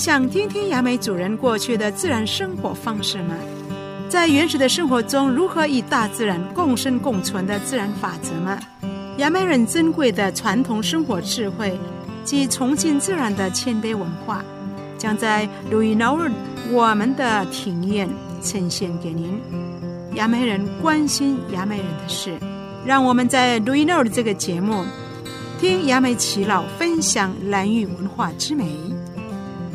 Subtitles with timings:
[0.00, 3.34] 想听听雅美主人过去的自然生活方式吗？
[4.08, 8.58] 在原始的生活中，如何与大自然共生共存的自然法则吗？
[9.18, 11.78] 雅美人珍贵的传统生活智慧
[12.24, 14.42] 及崇敬自然的谦卑文化，
[14.96, 16.32] 将在路易诺尔
[16.72, 18.08] 我们的庭院
[18.42, 19.38] 呈现给您。
[20.14, 22.38] 雅美人关心雅美人的事，
[22.86, 24.82] 让我们在路易诺尔这个节目
[25.60, 28.64] 听雅美耆老分享蓝玉文化之美。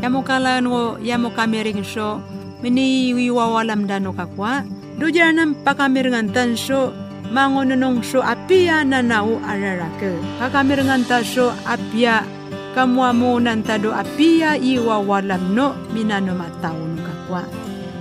[0.05, 2.21] yamukalano yamukameringsho
[2.61, 4.61] mini wiwawalamdanoka kwa
[5.01, 6.93] dujana mpakamirngantansho
[7.33, 10.13] mangononongsho apia nanau ararake.
[10.39, 12.21] Pakamirngantasho apia
[12.75, 17.43] kamuamu kamuamunantado apia iwawalamno minano mataunuka kwa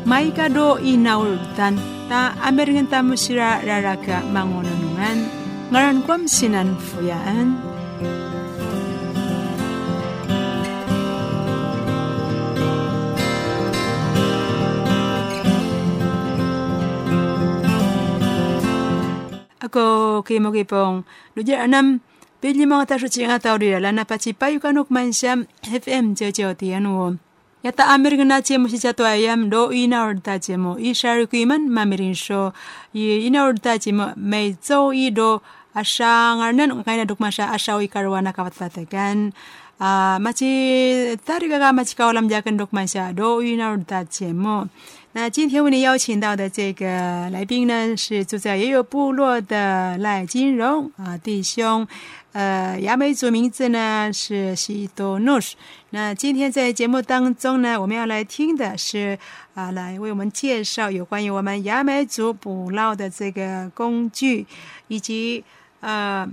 [0.05, 5.25] maika do inaultan ta amirngantamusira raraka mangononungan
[5.73, 7.57] ngaran kwam sinan fuyaan
[19.69, 21.05] ko kimo kipong
[21.37, 22.01] lujar anam
[22.41, 27.19] pili mga taso chinga tao di lana pachi payu kanuk mansyam FM jojo tianu
[27.65, 32.13] yata Amerika na chemo si chato ayam do ina orda chemo i shari kuiman mamirin
[32.13, 32.53] sho.
[32.93, 35.41] I ina orda chemo may zo i do
[35.75, 39.33] asha ngarnan kaina dukma sha asha i karwana kawatatagan
[39.81, 44.69] uh, machi tari gaga machi kawalam jakan dukma sha do ina orda chemo
[45.17, 51.87] 那今天为您邀请到的这个来宾呢，是住在也有部落的赖金荣啊弟兄，
[52.33, 55.55] 呃，雅美族名字呢是西多诺什。
[55.91, 59.17] 那今天在节目当中呢，我们要来听的是
[59.55, 64.45] 啊，来为我们介绍有关于我们雅美族捕捞的这个工具，
[64.89, 65.45] 以及
[65.79, 66.29] 呃。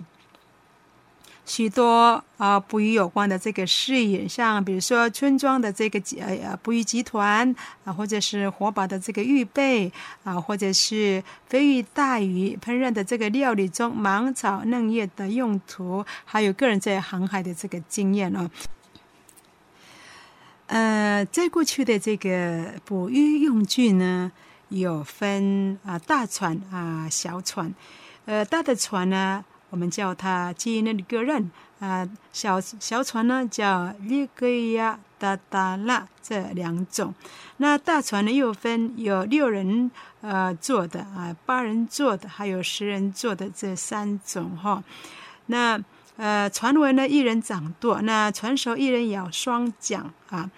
[1.51, 9.91] 许多啊捕鱼有关的这个事宜，像比如说村庄的这个呃捕鱼集团啊，或者是火把的这个预备
[10.23, 18.49] 啊，或者是飞鱼大鱼烹饪的这个料理中芒草嫩叶的用途，还有个人在航海的这个经验哦。
[20.67, 24.31] 呃，在过去的这个捕鱼用具呢，
[24.69, 27.73] 有分啊大船啊小船，
[28.23, 29.43] 呃大的船呢。
[29.71, 31.49] 我们叫它基那个人
[31.79, 37.15] 啊，小小船呢叫利格亚达达拉这两种。
[37.57, 39.89] 那大船呢又分有六人
[40.21, 44.83] 呃坐的啊，八人坐的，还有十人坐的这三种哈。
[45.47, 45.79] 那
[46.17, 50.51] 呃船尾呢一人掌舵，那船手一人摇双桨啊。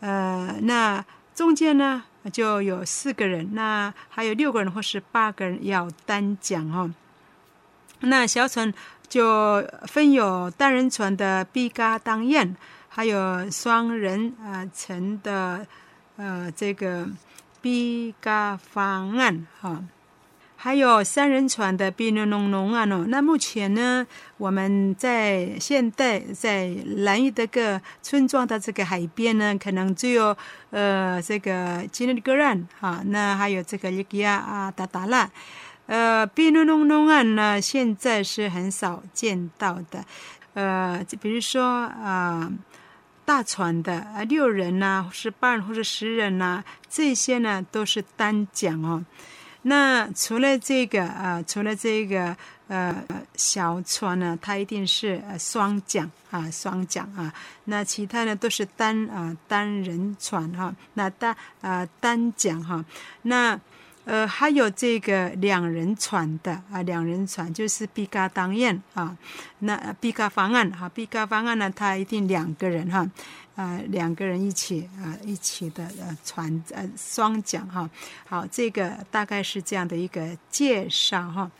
[0.00, 1.02] 呃那
[1.34, 2.02] 中间呢
[2.32, 6.90] 就有四个人，那还有六个人或是八个人要单桨哈。
[8.00, 8.72] 那小船
[9.08, 12.54] 就分有单人船的毕嘎当宴，
[12.88, 15.66] 还有双人啊乘的
[16.16, 17.08] 呃这个
[17.62, 19.82] 毕嘎方案哈，
[20.56, 23.06] 还有三人船的毕诺农农啊喏。
[23.06, 24.06] 那目前呢，
[24.36, 30.36] 我们在现代在兰屿的个村庄的这个海边呢，可能只有
[30.70, 35.30] 呃这个吉内格兰哈，那还有这个利吉亚啊达达拉。
[35.86, 40.04] 呃，比如农农案呢，现在是很少见到的。
[40.54, 42.50] 呃，就比如说啊，
[43.24, 49.04] 大船的啊，六人呐，是八人或者十人呐，这些呢都是单桨哦。
[49.62, 52.36] 那除了这个啊，除了这个
[52.66, 53.04] 呃
[53.36, 57.32] 小船呢，它一定是双桨啊，双桨啊。
[57.66, 62.84] 那其他呢都是单啊单人船哈，那单啊单桨哈，
[63.22, 63.60] 那。
[64.06, 69.16] 呃，还有这个两人船的啊，两人船就是比嘎当宴啊，
[69.58, 73.04] 那比嘎方案哈，比嘎方案呢，它一定两个人哈，
[73.56, 77.90] 啊，两个人一起啊，一起的呃船呃双桨哈，
[78.28, 81.50] 好，这个大概是这样的一个介绍哈。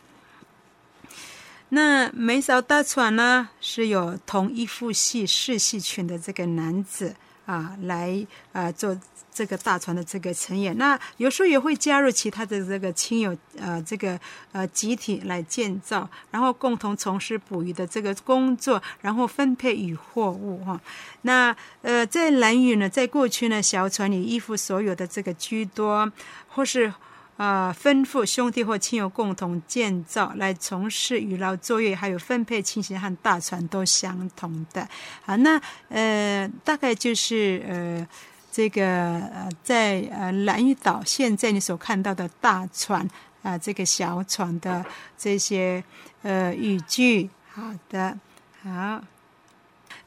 [1.67, 7.13] 那每艘大船呢，是有同一副系世系群的这个男子
[7.47, 8.23] 啊，来
[8.53, 8.95] 啊做。
[9.37, 14.19] 这个大船的这个成员，那有时候也会加入其他的这个亲友，呃，这个
[14.51, 20.81] 呃集体来建造，然后共同从事捕鱼的这个工作，然后分配与货物哈。
[21.21, 26.11] 那呃，在蓝屿呢，在过去呢，小船里依附所有的这个居多，
[26.47, 26.91] 或是
[27.37, 34.89] 啊、吩咐兄弟或亲友共同建造来从事与劳作业，还有分配情形和大船都相同的。
[35.23, 38.07] 好，那呃，大概就是呃，
[38.51, 43.07] 这个呃，在呃蓝屿岛现在你所看到的大船
[43.43, 44.83] 啊、这个小船的
[45.15, 45.83] 这些
[46.23, 47.29] 呃语句。
[47.53, 48.17] 好的，
[48.63, 48.99] 好。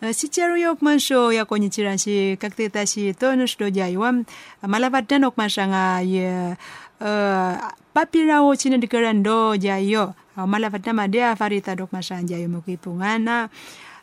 [0.00, 4.24] 呃，西加入要么说要过年，既然是各地但是都人说的，因为
[4.62, 6.56] 马来巴丹诺马上啊也。
[7.00, 10.14] papirawo china dikarando jayo.
[10.36, 13.48] Malavat nama dia farita dok masan jayo mukipungana.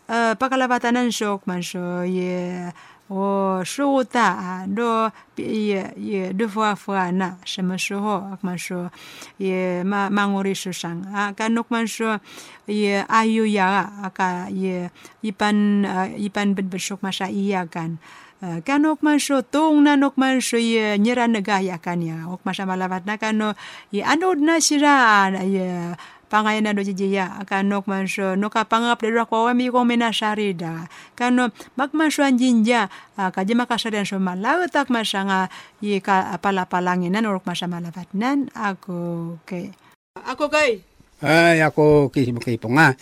[0.08, 2.72] Pakalavatanan sok manso ye
[3.10, 8.92] o shota do ye ye deux fois fois na shema shoho akmansho
[9.40, 12.20] ye ma mangori kan akanok manso
[12.68, 14.92] ye ayu ya aka ye
[15.24, 15.88] ipan
[16.20, 17.98] ipan bedbesok masa iya kan.
[18.38, 23.58] Kan okmasho tongnan okmasho ye nyeran gaya kan ya okmasha malavat na kan
[23.90, 25.98] ye anod na shira ye
[26.28, 31.50] pangaina do jijiya kanok mansho noka panga pledwa kwa wami ko mena sharida kano
[31.80, 35.48] mak mansho anjinja kaje makashari ansho lau tak mashanga
[35.80, 39.72] ye ka pala palangi nan orok mashamalavat nan aku ke
[40.14, 40.84] aku kai
[41.24, 42.94] ay ako kisipo nga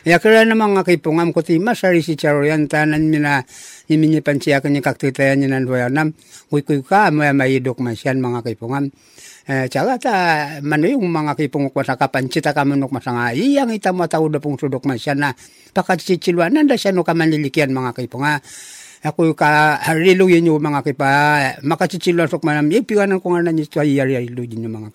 [0.00, 3.44] Ya kaya na mga kaipungam ko ti masari si charoyan tanan mina
[3.84, 6.16] imini pansiya kanya kaktitayan niya nan nam.
[6.48, 8.88] Kuy kuy ka maya mayidok man siyan mga kaipungam
[9.44, 10.14] eh tsaka ta
[10.64, 13.36] mano yung mga kipungok sa kapansita ka manok masanga.
[13.36, 15.36] Iyang ita mo tao pong sudok man siya na.
[15.76, 18.40] Pakatsitsiluanan da siya no ka manlilikian mga kipunga
[19.00, 21.08] ako ka harilu yun yung mga kipa
[21.60, 22.72] makatsitsiluan sok manam.
[22.72, 24.92] Ipiwanan ko nga na niyo harilu din yung mga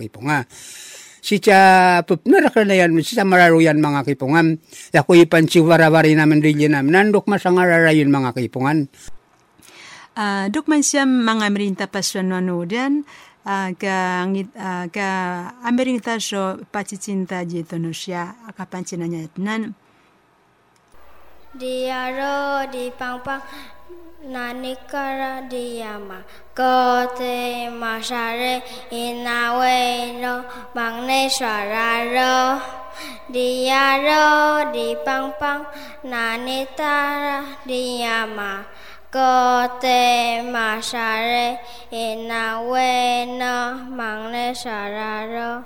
[1.25, 4.61] si cha pupnara ka na yan, si cha mararuyan mga kipungan.
[4.93, 8.85] Ako ipan si warawari naman rin namin, nandok masangararayon mga kipungan.
[10.13, 13.03] Uh, duk man siya mga merinta pasyon nanodan,
[13.45, 15.09] ka uh, ka
[15.61, 19.77] Amerika so pacicinta jito no siya kapancina niya nan
[21.55, 23.39] Diaro di pang pang
[24.24, 26.22] nanikara diyama
[26.54, 28.62] kote masare
[28.92, 29.80] inawe
[30.22, 30.44] ro
[30.76, 32.60] bangne swararo
[33.32, 35.64] diaro di pang pang
[36.04, 38.68] nanitara diyama
[39.10, 41.58] kote masare
[41.88, 42.92] inawe
[43.40, 43.56] no
[43.96, 45.64] bangne swararo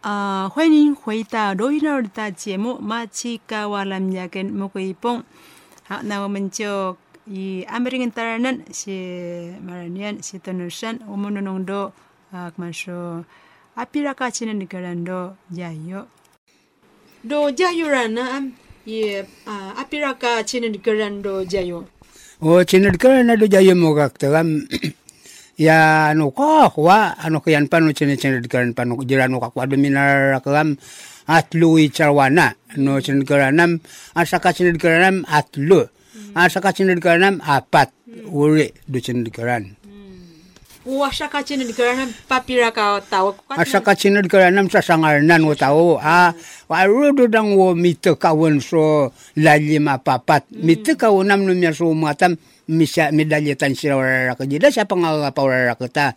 [0.00, 5.18] 啊、呃，欢迎回到罗伊诺的节目《马奇嘎瓦兰亚跟穆桂蹦》。
[6.01, 6.97] na woman chok
[7.29, 8.95] i American Internet si
[9.61, 11.93] Maranian si Tanusan umununong do
[12.33, 13.21] akman so
[13.77, 16.09] apira ka china ni karando jayo
[17.23, 18.41] do jayo rana
[18.85, 19.23] ye
[19.77, 21.85] apira ka china ni karando jayo
[22.41, 24.65] o china ni karando jayo mo gaktagam
[25.61, 30.41] ya ano ko wa ano kayan pano china china ni karando pano jirano kakwa dominar
[30.41, 30.75] kakam
[31.27, 33.79] atlu charwana no sinadkaranam
[34.15, 35.87] asaka sinadkaranam atlu.
[36.33, 37.89] Asaka sinadkaranam apat.
[38.29, 39.73] Uri do sinadkaran
[40.83, 46.35] Wasaka sinadkaranam papira ka tawo asaka sinadkaranam sa sangarnan wo tao a
[46.67, 52.35] warudo dang wo mito kawon so lalim apapat mito kawonam no miya so matam
[52.67, 56.07] misya medalyetan sila warara ka jida siya pangalapaw warara ka ta?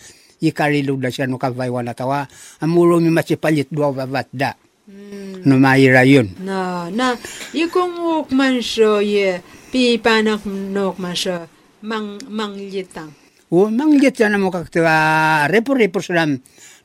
[0.42, 2.28] Ikarilu da siya no kavaywan tawa.
[2.60, 4.65] Amuro mi masipalit dua babat Hmm.
[4.86, 6.30] no maira yun.
[6.42, 7.18] Na, na,
[7.50, 9.42] ikong walkman siya, ye,
[9.74, 11.50] pipanak walkman siya,
[11.82, 13.10] mang, manglitang.
[13.50, 16.26] O, manglitang na mo kaktiwa, repo-repo sila,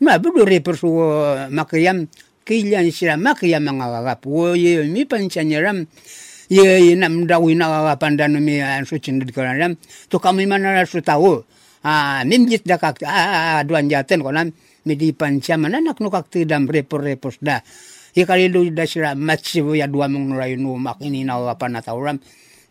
[0.01, 2.09] mabudo repo siya, makiyam,
[2.41, 4.21] kailan sila makiyam mga kakap.
[4.25, 5.85] O, ye, mi pansan niram,
[6.49, 9.69] ye, nam daw inakakapan da numi, ang ah, susunod ko na
[10.09, 11.45] to kami man na sa tao,
[11.85, 14.49] ah, mimjit da kak, ah, ah, ah duwan jaten ko na,
[14.85, 17.61] midipan siya mananak no kaktidam repo-repos da.
[18.15, 22.19] Ikalilu da sira matsibu ya dua mong nuray numak ini na wapan na tauram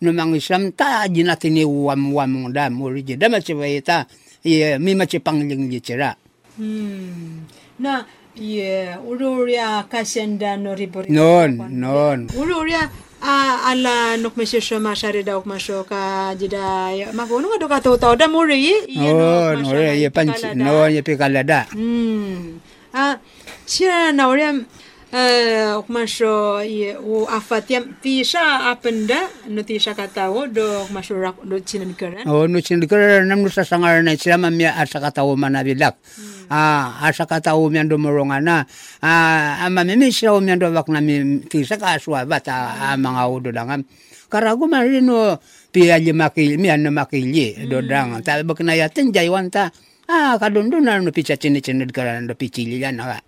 [0.01, 4.07] numang islam ta jinatini wam wam da muri jida matsibu ita
[4.45, 6.17] ye mi matsi pangling jitsira
[6.57, 7.61] hmm.
[7.81, 8.05] Na
[8.37, 12.29] ye ururia kasenda no ribori non non.
[12.37, 12.89] Ururia
[13.21, 17.97] a ala nok mesyo syo masyari daw masyo ka jida magono nga do ka tau
[18.01, 18.77] tau da muri ye
[19.13, 22.61] oh no ye panci no ye pikalada hmm.
[22.97, 23.21] Ah
[23.69, 24.65] sira na uriam
[25.13, 32.27] uh, masyo ye u afatiam tisha apenda no tisha katawo do masyo rak do chinanikaran
[32.27, 36.51] oh no chinanikaran nam no sasangar na sila mamya asa katawo manabilak hmm.
[36.51, 38.67] ah asa katawo mian do morongana
[39.03, 43.83] ah amamimi sila mian do wak nami tisha ka aswa bata mga udo dangam
[44.31, 45.43] karago marino
[45.75, 47.67] piya makili mian no makili hmm.
[47.67, 49.75] do dang ta baknayatin jaywan ta
[50.07, 53.19] ah kadundun na no picha chini chini karan do pichili yan na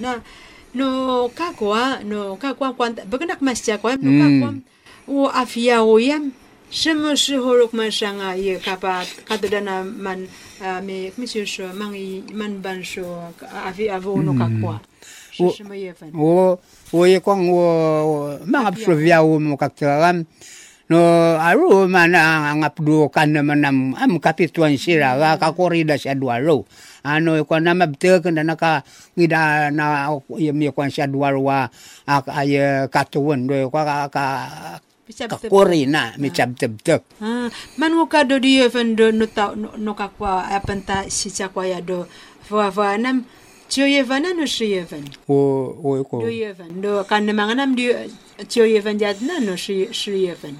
[0.00, 0.20] na
[0.74, 4.20] no kakoa no kakoa kwan bagnak masya kwan no hmm.
[4.20, 4.50] kakoa
[5.04, 6.32] wo afia wo yam
[6.72, 10.24] shemo shiho rok mashanga ye kapa kadodana man
[10.80, 11.44] me misyo
[11.76, 13.04] mangi man ban sho
[13.68, 14.40] afi avo no hmm.
[14.40, 14.76] kakoa
[15.32, 16.08] shemo ye fan.
[16.16, 16.56] wo
[16.88, 17.66] wo ye kong wo
[18.48, 20.24] mahap sho via wo mo kakiram
[20.88, 21.00] no
[21.36, 26.40] aru mana ngap duo kan na manam am kapituan sira ga kakori sha dua
[27.02, 28.82] ano ko na mabte kan na ka
[29.18, 31.66] ngida na ye mi kwan sa duaro wa
[32.06, 34.24] ay katuan do ko ka ka
[35.02, 35.50] Bisa ka betul.
[35.50, 39.26] kori na mi chab teb teb Ah, man ngo ka do di yefen do no
[39.26, 42.06] ta no ka kwa apanta si cha kwa ya do
[42.46, 43.26] fa fa nam
[43.66, 45.02] chio yefen na no shi yefen.
[45.26, 47.90] o o ko Do yefen do kan na mga nam di
[48.46, 50.54] chio yefen jat na no shi yefen.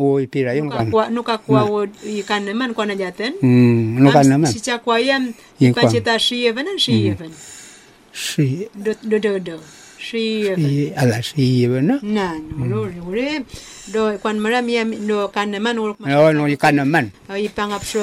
[0.00, 2.72] O ipira No yung ka kan kwa no ka kwa wo i kan na man
[2.72, 3.36] kwa na jaten.
[4.00, 5.92] no kan naman Si cha kwa yam kan kwa.
[5.92, 7.12] cita shi yefen na shi
[8.74, 9.56] Do do do do.
[10.00, 10.64] Shi yefen.
[10.64, 13.44] si ala si na Na no no re
[13.92, 17.84] do kwan maram yam do kan na man wo no no ikan naman Uh, ipangap
[17.84, 18.00] so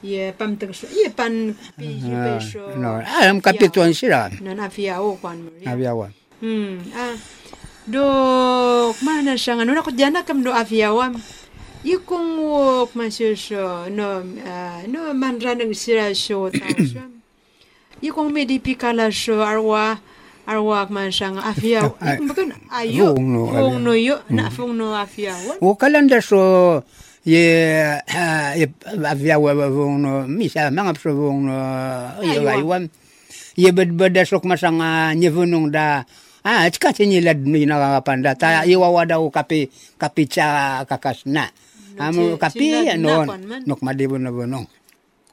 [0.00, 2.00] ye pam tag so ye pan pi
[2.40, 7.12] so no am kapituan sira na na fia o kwan mo ri abiawan hmm ah
[7.86, 8.04] do
[9.06, 11.14] mana siya nga no ko jana kam do afia wam.
[11.86, 16.98] Ikong wo man siya so no ah, no man ranang sira so ta so
[18.02, 20.02] ikong me di pikala so arwa
[20.50, 24.74] arwa man siya nga afia Ay, bukan ayo fung no, fung no yo na fung
[24.74, 25.62] no afia wam.
[25.62, 26.82] O kalanda so
[27.22, 27.78] ye
[28.10, 28.54] ah,
[29.38, 31.54] wa vong no misa mga so vong no
[32.18, 32.50] Aywa.
[32.50, 32.84] aywan
[33.54, 36.02] ye bed beda sok masanga nyevunung da
[36.46, 39.66] ah tika tinyi lad ni na kapanda ta ye wa wada o kapi
[39.98, 40.46] kapi cha
[40.86, 41.50] kakasna
[41.98, 42.68] amu ti- kapi
[43.02, 43.26] na no.
[43.66, 44.66] nok madibon na bonong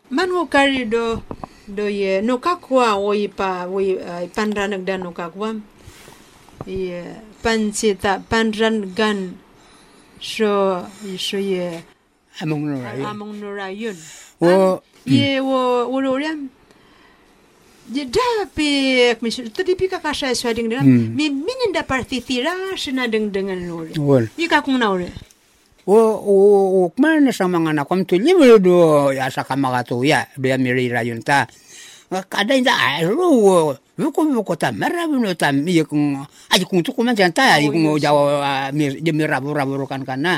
[0.10, 1.22] man wo kari do
[1.70, 5.54] do ye no kakwa wo i pa wo i uh, panran dan no kakwa
[6.66, 7.04] ye
[7.46, 9.38] pancita panran gan
[10.24, 10.82] so
[11.20, 11.84] so ye.
[12.42, 13.98] Among no ay among no rayun
[14.42, 15.98] o ye wo wo
[17.90, 18.68] lo riam ye da pe
[19.20, 21.12] mis tadi pi kakasha swading dengan Hmm.
[21.16, 25.12] mi minin da partitira sina deng dengan lo wol Yi kakung na ore.
[25.84, 26.36] o o
[26.80, 30.24] o kman sa mga anak kom tu libre do ya sa kamagato ya.
[30.40, 31.44] Ya miri rayun ta.
[32.08, 32.72] Kada inda
[33.04, 36.22] ru vuko vuko ta marabu no ta mi kung
[36.54, 40.38] aji kung tu kuman janta ya kung jawa mi je mi rabu rabu kan kana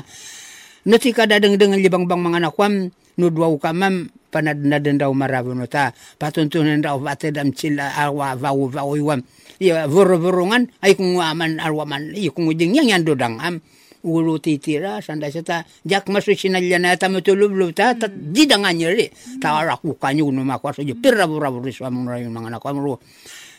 [0.88, 5.00] no ti kada deng deng libang bang anak kwam no dua ukamam panad na den
[5.00, 9.24] daw marabu no ta patuntunan daw bate dam chila awa vau vau iwam.
[9.63, 13.63] Ya voro vorongan ay kung aman arwaman i kung jing yang yan dodang am.
[14.06, 19.10] Ulu titira sanda seta jak masu sinalya na ta matulublu ta ta didangan nyeri
[19.42, 23.01] ta araku kanyu no makwa so je pirra bura so among rayon mga anak amro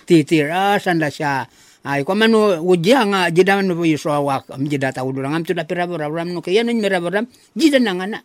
[0.06, 1.50] titira sanda siya
[1.82, 5.86] ay ko manu ujya nga jidaman mo yuso awak am jida ta udurang am bura
[5.86, 8.22] bura no kaya nun mira bura jida nang ana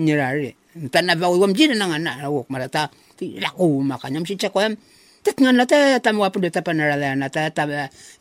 [0.00, 0.52] nyerari
[0.86, 4.78] tanna ba wam jida nang ana awak marata ti laku makanyam si chakoyam
[5.26, 7.66] tet nga nata tamu apu de tapanarala nata ta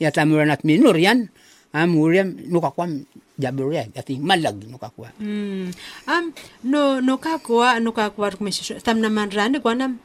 [0.01, 1.29] ya tamuranat minur yan
[1.77, 3.05] amuriam nukakwam
[3.37, 5.69] jabur ya ati malag nukakwa Hmm.
[6.09, 6.33] Am
[6.65, 10.01] no no kakwa no kakwa kumisisyo tam naman rani kwa nam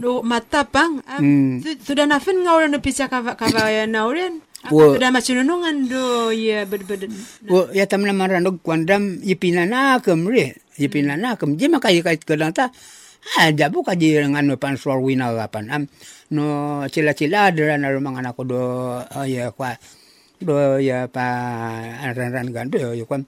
[0.00, 1.20] no matapang am
[1.60, 4.08] tu- sudah nafin ngawra no pisa kava kava na
[4.70, 7.10] Wo- sudah macunungan do ya bed bed
[7.50, 12.72] o ya tam na maranog kwandam ipinana kamre ipinana kam jema kay kay kadanta
[13.38, 15.86] ah jabu ka di ngano pan suar wina am
[16.34, 16.44] no
[16.90, 18.58] cila cila ada na rumang anak do
[19.02, 19.78] oh, ya kwa
[20.42, 21.26] do ya pa
[22.12, 23.22] ran ran gando ya kwa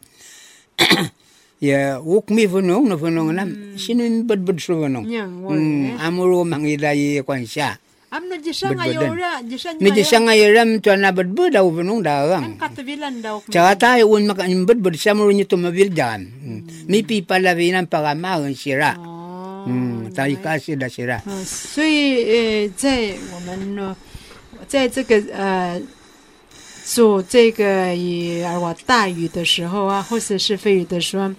[1.69, 5.97] ya wuk mi funong no funong nam sinin bed bed su funong Yang, wol, Hmm,
[6.03, 7.79] amuro mangidai kwan siya
[21.45, 23.97] 所以在我们呢，
[24.69, 25.81] 在这个呃，
[26.85, 31.31] 做这个雨啊大雨的时候啊，或者是非雨的时候。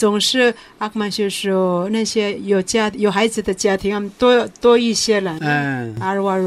[0.00, 5.36] 总是阿克曼就说那些有家有孩子的家庭，他们多多一些了。
[5.42, 5.92] Ah.
[6.00, 6.38] 阿尔瓦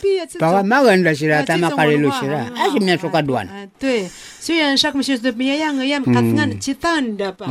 [0.00, 0.66] 毕业这 Para 种。
[0.66, 2.38] magan da 呃 sira, 这 tama 种 karilo 文化 sira.
[2.38, 3.46] 很好 Asim niya sukaduan.
[3.48, 4.08] 呃对，
[4.40, 7.46] 虽然萨克姆修的别样个样，看看其他的吧，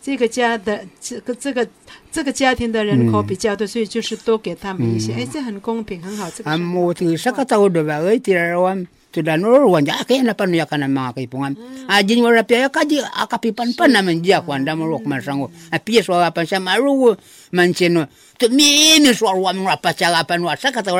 [0.00, 1.66] 这个家的这个这个
[2.12, 6.30] 这个家庭的人口比较多，所以就是多给他们一些，哎，这很公平，很好。
[6.30, 8.86] 这个是 Amo ti sa katao do ba ay tirawan.
[8.86, 11.54] Tuda no wan ja kaya na panuya ka ng mga kaipungan.
[11.86, 15.54] Ajin mo rapya kaji akapipan pa naman diya kwanda mo rok masango.
[15.70, 17.14] Apia so apa sa maru
[17.54, 18.10] mansino.
[18.40, 20.98] Tu mimi so wa mo pa sa apa no sa katao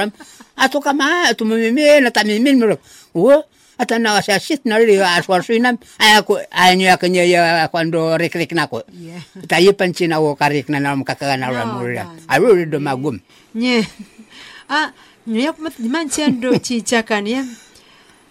[0.54, 2.78] Ato ka ma tu mimi na tamimin mo.
[3.16, 3.42] Wo
[3.75, 7.42] ata na sa sit na ri aswar suinam ay ako ay niya kanya ya
[7.73, 8.87] kwando rek-rek na ko.
[8.94, 9.18] Yeah.
[9.50, 12.06] Tayo pansin ako karik na nam kakagana No, mo rin.
[12.30, 13.18] Aro rin do magum.
[13.50, 13.83] Nie.
[14.71, 14.94] Ah,
[15.25, 17.25] Nyap mat man chen do chi chakan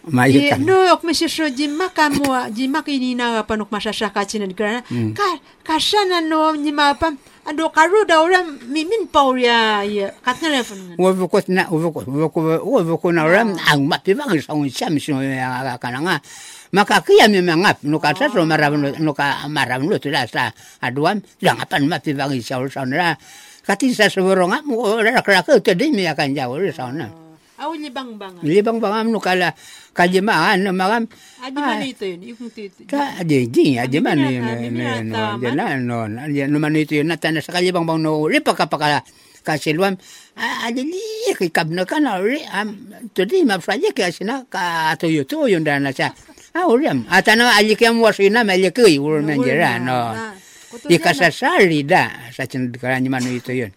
[0.04, 0.12] ya.
[0.12, 0.60] Mai Ye kan.
[0.66, 4.84] no ok me shisho jima kamua jima kini na pa nok masasha ka china dikana.
[5.16, 7.16] Ka ka shana no nyima pa
[7.48, 10.96] ando ora mimin pauria ye katna le fun.
[11.00, 12.40] Wo ko na wo ko wo ko
[13.00, 16.20] wo na ram ang ma pi bang sa un sam so ya kana nga.
[16.74, 20.52] Maka kia mi mangap no ka sa so maram no ka maram no tu sa
[20.84, 23.16] aduam yang apa bang sa sa na.
[23.64, 27.23] Kati sa so ronga mo ra kra ka te akan jauh sa na.
[27.62, 28.34] Au libang bang.
[28.42, 29.54] Libang bangam no kala
[29.94, 31.06] kajimaan no magam
[31.38, 32.22] Aji mana itu yun?
[32.34, 32.90] Ikung titi.
[32.90, 37.14] ka ade ji ade man mimi no nata, de na no no man itu na
[37.20, 39.06] tan sa kajiban bang no ripa ka pakala
[39.46, 39.94] ka silwam
[40.40, 42.74] ade li ki kab no kana ri am
[43.14, 46.10] to di ma fraje ka sina ka to yo to yo ndana sa
[46.58, 50.16] a uriam atana ali ke mo sina me le ki ur men jera no
[50.90, 53.70] di kasasari da sa cin karanya manu itu yun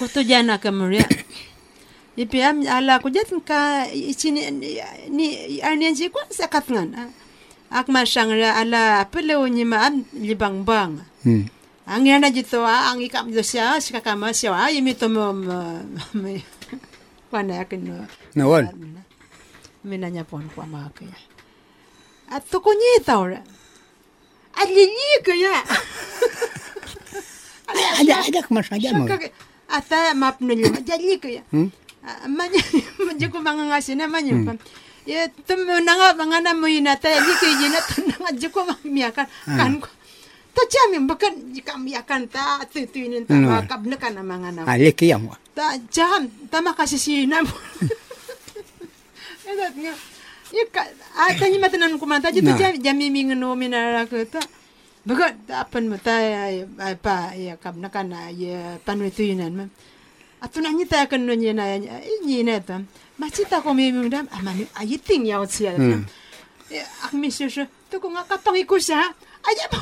[0.00, 1.04] Kuto jana kamuria.
[2.20, 4.52] ipiam ala kujat ka ichini
[5.08, 5.26] ni
[5.64, 6.92] arnianji kwa sakatngan
[7.72, 11.48] akma shangra ala pele unyima am libang bang hmm.
[11.88, 15.32] angiana jito ang ikam dosya sikakama siya imi tomo
[17.32, 18.04] kwa na yakin
[18.36, 18.68] na wal?
[19.80, 21.30] Mina nyapon kwa makya
[22.30, 23.42] atukunyi taura.
[24.54, 25.56] Alinyika ya.
[27.70, 29.06] Ada ada kemasa aja mau
[29.70, 31.46] ata mapnul jalika ya.
[31.54, 31.70] Hmm?
[32.00, 34.52] Hmm Manya mga ngasin na manya pa.
[35.04, 39.72] Ya tum nanga mga na mo yunata li ko yina to nanga jiko mamiyakan kan
[39.80, 39.88] ko.
[40.50, 43.46] To jami bakan jika miyakan ta tu tu inin ta Hmm.
[43.48, 44.62] makab na kana mga na.
[44.66, 47.52] ali ki yang Ta jam ta makasisina mo.
[49.50, 49.94] Edat nga.
[50.50, 50.82] Ika
[51.14, 52.58] ata ni matanan ko man ta jito Na.
[52.58, 54.42] jami jami mingno minara ko ta.
[55.06, 56.66] Baga apan mo ta ay
[57.00, 59.64] pa ya kab na kana ya panwituinan ma.
[60.40, 61.76] Ato na nyita kan no nyena
[62.24, 62.80] ni na ta.
[63.20, 65.28] Machita ko mi mi dam amani ayiting.
[65.28, 66.08] Hmm.
[67.04, 69.04] Ak mi siya to ko nga kapangi ko siya.
[69.44, 69.80] Ay ba.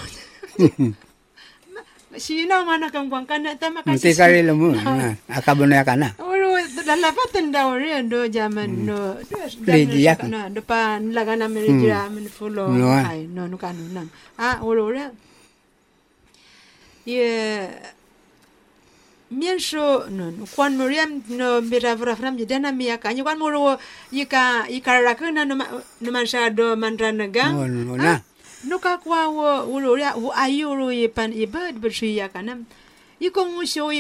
[2.19, 4.19] Sino nga nakangkwang ka na tama Mesti kasi.
[4.19, 9.21] kali lemu na akabuna ya kana Oro lalapatan daw rin do jaman no.
[9.63, 10.25] Lidiak.
[10.27, 12.91] Na do pa laga na mi jira mi fulo No.
[13.47, 14.09] no kanu nang.
[14.41, 15.13] Ah oro rin.
[17.07, 17.69] Ye
[19.31, 23.77] Mien so no no kwan muriam no mira vra fram jidana mi akanyo kwan muro
[24.11, 25.69] yika ikarakuna no ma-
[26.01, 27.53] no man sha do mandranaga.
[27.53, 28.21] no no
[28.65, 32.17] no ka kwa wo wo ya wo ayu ro ye pan ye bird bir shi
[32.17, 32.65] ya kanam
[33.21, 33.93] yi ko mu sho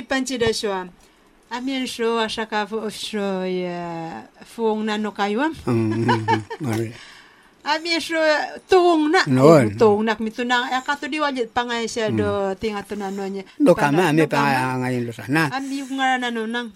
[2.28, 5.52] shaka fo sho ya fong na no kaywa
[7.68, 8.16] hmm hmm a mien sho
[8.68, 9.60] tong na No.
[9.76, 10.72] tong nak mi tunang.
[10.72, 14.12] Ya ka to di wajit pangay siya do tinga to na no nya do kama
[14.16, 14.24] me?
[14.24, 16.72] pa ngayon lo sana am yu ngara na no nang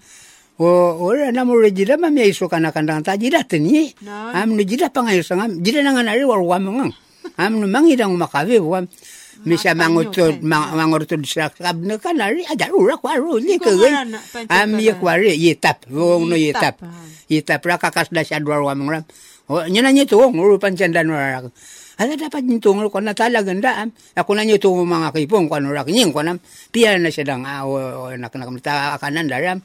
[0.61, 0.67] o
[1.01, 4.93] ora na mo jida ma me iso kana kandang ta jida teni am no jida
[4.93, 6.93] pa ngayon sangam jida na nga nari war wa mangang
[7.41, 8.85] am no mangidang makawe wa
[9.43, 9.73] misa
[11.19, 14.79] disak kab na kanari aja ura kwa ru li Iko ke nga na, pancho am
[14.79, 16.79] ye kwari yetap wo no Yetap,
[17.27, 18.39] yetap ra kakas da sa
[19.47, 21.49] dwar wa mangram o nyana nyeto nguru pancandan wa
[21.93, 23.93] Ala dapat nitong ko na talaga ndaan.
[24.17, 26.41] Ako na nito mga kaipong ko ano nying ko nam
[26.73, 29.61] pia na siya dang awo nak nak mita kanan daram.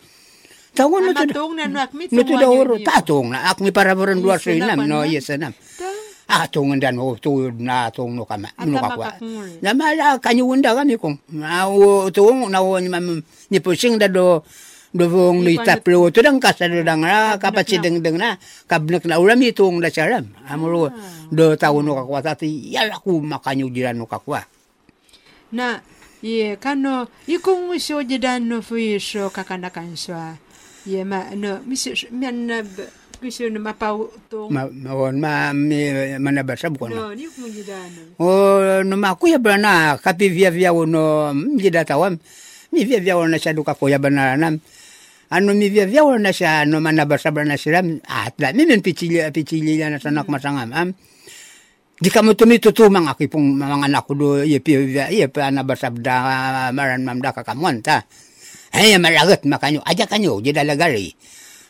[0.76, 1.24] Tawon no to.
[1.24, 2.76] matong na no ak mi No to da oro
[3.32, 5.08] na ak mi para boran luar sa inam no na.
[5.08, 5.32] yes.
[6.28, 8.52] Ah tong ndan o to na tong no kama.
[8.60, 9.08] No tama ka kwa.
[9.08, 11.16] ka kung- Na mala kanyu unda kami kong.
[11.32, 14.44] Na o tong na o ni mam ni pusing da do
[14.94, 18.36] do vong ni Ipan- taplo to dang kasa do dang ra kapatid deng deng na
[18.64, 20.24] kabnek na ulam itong da saram.
[20.48, 20.88] Amuro
[21.28, 24.40] do tawo no kakwa tati yala ku makanyu jiran no kakwa.
[25.52, 25.80] na
[26.20, 30.36] ye kano ikung sho jidan no fu sho kakana kan swa
[30.84, 32.60] ye ma no mi sho men na
[33.18, 35.88] kisho no mapau to Ma mawon ma mi
[36.20, 36.92] manabasa bukan.
[36.92, 38.28] no ni kung jidan O
[38.84, 42.16] no makuya brana kapi via via no mjida tawam.
[42.72, 44.36] Mi via via na shaduka ko ya banana.
[44.36, 44.60] Ano mi
[45.28, 50.28] via via na sha no manabasa brana siram atla mi men pichili pichili na sanak
[50.28, 50.94] masangam am.
[51.98, 55.66] Di kamu tumi tutu mga kipong mga anak ko do ye pi ye pa na
[55.66, 58.06] basabda maran mamda ka kamuan ta.
[58.70, 61.12] Ay maragat makanyo aja kanyo jida lagari.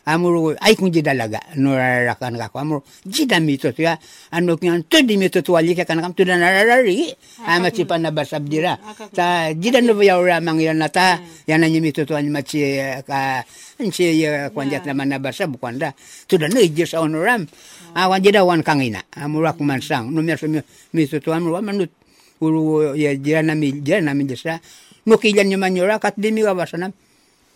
[0.07, 3.99] Amuro ay kung jida laga no rarakan ka ko amuro jida mito ya.
[4.31, 7.11] Ano kyan tudi mito tu ali ka kanakam tuda nararari
[7.45, 8.79] ama si pa na basab dira
[9.11, 13.43] ta jida no ya ora mang yan nata yan anyi mito tu anyi machi ka
[13.77, 15.91] anchi ya kwanjat naman na basab kwanda
[16.25, 17.45] tuda no ijis onoram
[17.93, 20.47] awan jida wan kangina amuro ak mansang no merso
[20.95, 21.91] mito tu amuro manut
[22.39, 24.63] uru ya jira nami jira nami jesa
[25.05, 26.95] no kilan nyo manyora kat dimi ka basanam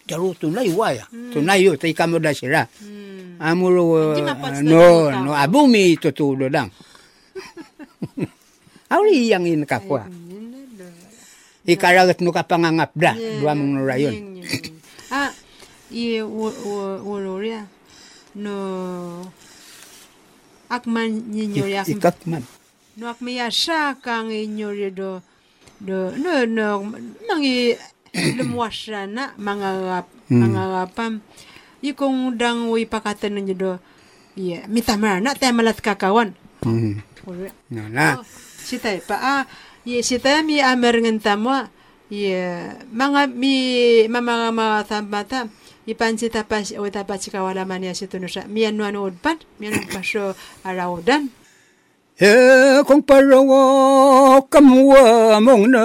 [0.08, 1.08] Jaro tunay waya.
[1.32, 2.68] Tunay yo tay kamo da sira.
[2.82, 3.39] Hmm.
[3.39, 4.16] Amuro
[4.63, 6.70] no no abumi tutulo dang.
[8.94, 10.06] Auri yang in kapwa.
[11.66, 13.16] Ikaragat no kapangangap da.
[13.16, 14.44] Dua mong nurayon.
[15.10, 15.32] Ah,
[15.94, 16.50] i wo
[17.06, 17.63] wo loria
[18.36, 19.22] no
[20.68, 22.42] akman nyinyoria Ikat man.
[22.98, 25.22] no akmaya sha kang inyori do
[25.78, 26.82] do no no
[27.30, 27.78] mangi
[28.13, 31.26] lumwasana mangangap mangangapam
[31.82, 33.73] ikong dang wi pakatan nyo do
[34.39, 36.34] iya mitamara na tayo malat kakawan.
[36.63, 37.04] Hmm.
[37.69, 38.21] No na.
[38.21, 38.26] Oh,
[38.63, 39.41] sitay pa ah
[39.84, 41.67] ye sitay mi amer ngentamo
[42.08, 42.39] ye
[42.89, 43.54] mga mi
[44.08, 45.39] mamanga mga tambata.
[45.84, 49.84] Ipan sita pas o tapa chikawala mania situno sa mi anu anu udpan mi anu
[49.91, 50.32] paso
[50.63, 51.28] araudan
[52.21, 52.34] he
[52.88, 53.62] kong parawo
[54.52, 55.84] kamwa mong na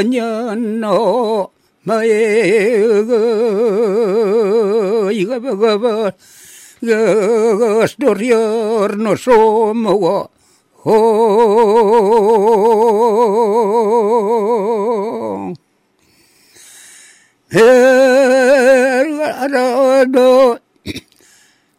[0.00, 1.52] nyan no
[1.84, 2.16] ma e
[5.28, 5.94] ga ga ga ga
[6.82, 10.18] ga storior no somo wa.
[10.82, 10.98] Ho
[17.54, 17.68] he
[19.52, 20.58] ra do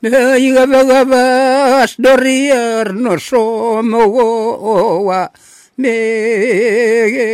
[0.04, 5.32] Meigabagabas dorriar no somogoa,
[5.80, 7.32] mege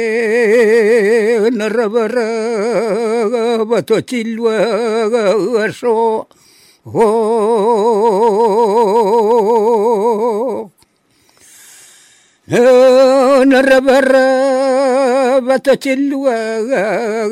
[1.50, 5.34] narabaraga bato chiluaga
[5.66, 6.30] aso.
[6.86, 7.10] Oh,
[13.50, 17.26] narabara bato chiluaga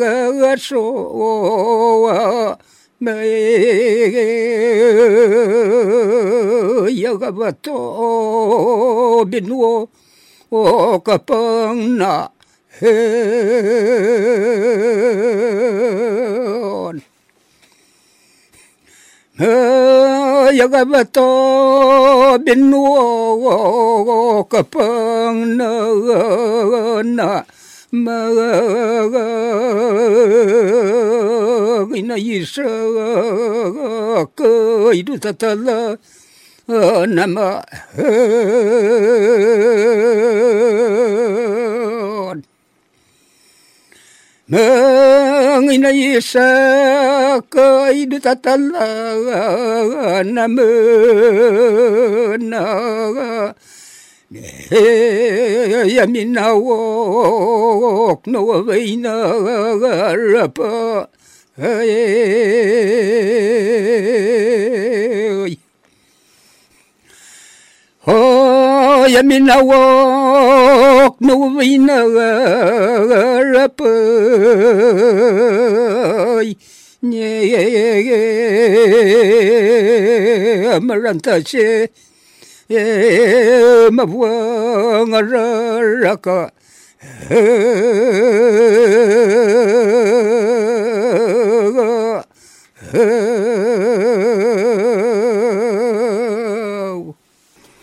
[0.50, 0.82] aso.
[0.82, 2.58] Oh, oh, oh, oh, oh, oh, oh, oh, oh,
[6.90, 7.78] yagabato
[9.30, 9.86] binuo
[10.50, 12.26] o kapang na
[12.82, 13.38] hen
[20.58, 21.30] yagabato
[22.42, 25.70] binuo o kapang na
[27.06, 27.46] na
[31.88, 32.67] magina isha
[34.36, 34.52] ka
[34.91, 35.95] iru tatala
[37.08, 37.63] nama
[44.52, 48.84] magina isha ka iru tatala
[50.28, 50.67] nama
[55.88, 59.32] Yamina wok no avina
[60.34, 61.08] rapa.
[68.06, 72.04] Oh, Yamina wok no avina
[73.48, 73.92] rapa.
[80.76, 81.88] Amaranta she.
[83.91, 86.51] Mabuang araraka
[92.89, 92.95] Oh.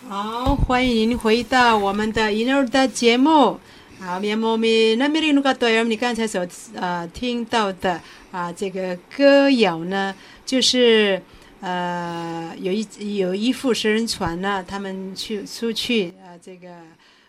[0.09, 3.59] 好，欢迎您回到我们的银儿的节目。
[3.99, 6.45] 好，面膜咪那米里努个对，你刚才所
[6.75, 7.99] 呃听到的
[8.31, 10.13] 啊、这个歌谣呢，
[10.45, 11.21] 就是
[11.61, 16.69] 呃有一有一副食人船呢，他们去出去呃这个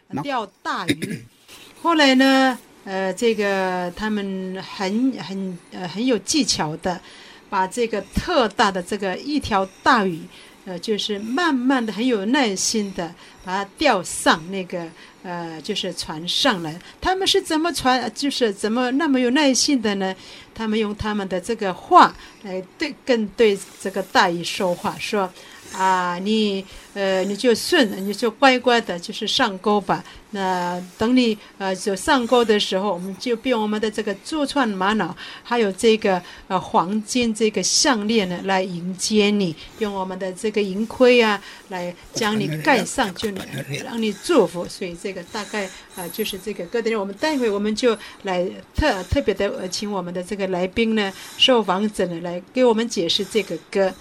[0.08, 1.24] 呃钓大鱼，
[1.82, 7.00] 后来呢，呃这个他们很很呃很有技巧的，
[7.48, 10.20] 把这个特大的这个一条大鱼。
[10.68, 14.84] 呃，就是慢慢的、很有耐心的把它钓上那个
[15.22, 16.76] 呃，就是船上来。
[17.00, 20.12] 他们是怎么船，就是怎么那么有耐心的呢？
[20.56, 25.30] 他们用他们的这个话来对更对这个大禹说话，说
[25.72, 30.04] 啊，你呃你就顺，你就乖乖的，就是上钩吧。
[30.30, 43.46] 那等你呃就上钩的时候，我们就用我们的这个珠串玛瑙，还有这个呃黄金这个项链呢，来迎接你，用我们的这个银盔啊，来将你盖上，就能
[43.84, 44.66] 让你祝福。
[44.68, 46.94] 所以这个大概啊、呃就是这个歌的。
[46.96, 53.94] 我们待会我们就来特特别的呃请我们的这个来宾呢，受访者呢来给我们解释这个歌。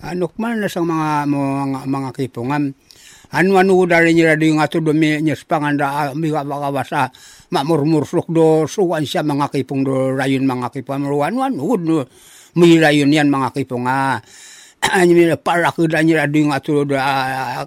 [0.00, 2.72] Anok man na sa mga mga, mga kipungan.
[3.30, 7.06] Anu anu dari nira di nga to do mi nyes panganda mi ga ba basa
[7.54, 12.02] mamurmursuk do suwan kipung do rayun mga kipung anu anu do
[12.58, 14.18] mi rayun yan mga kipung ah
[14.98, 16.98] ani mi para ku da nira di nga to do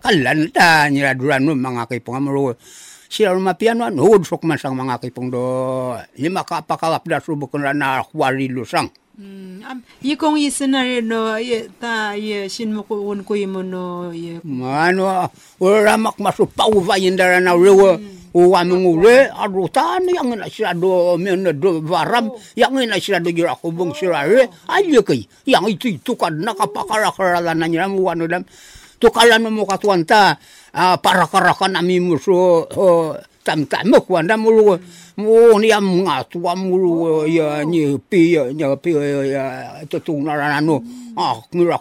[0.03, 2.59] kalan da nira duran mga kipung amro
[3.07, 5.95] sila mapian wan hud sok mga kipung do.
[6.19, 9.61] Lima ka pakalap da subukun na kwari lusang Hmm,
[10.01, 11.37] Yikong sana no
[11.77, 14.41] ta ye shin un ko yimo no ye.
[14.41, 15.29] Mano
[15.61, 18.01] uramak masu pauva yindara na rewa.
[18.01, 18.21] Hmm.
[18.33, 22.41] Uwa mengule adutan yang ina sirado mena do varam oh.
[22.57, 24.73] yang ina sirado jira kubung sirare oh.
[24.73, 28.41] aje kai yang itu itu kan nakapakara karala na nyiram wano dam.
[28.97, 30.41] Tukalan mo katuanta
[30.73, 34.79] ah, para karaka nami musuh oh, muso tam tam mo kwanda mulu
[35.19, 38.91] mo ni am ngatu amulu ya ni pi ya ni pi
[39.29, 40.79] ya to tu na no
[41.19, 41.35] ah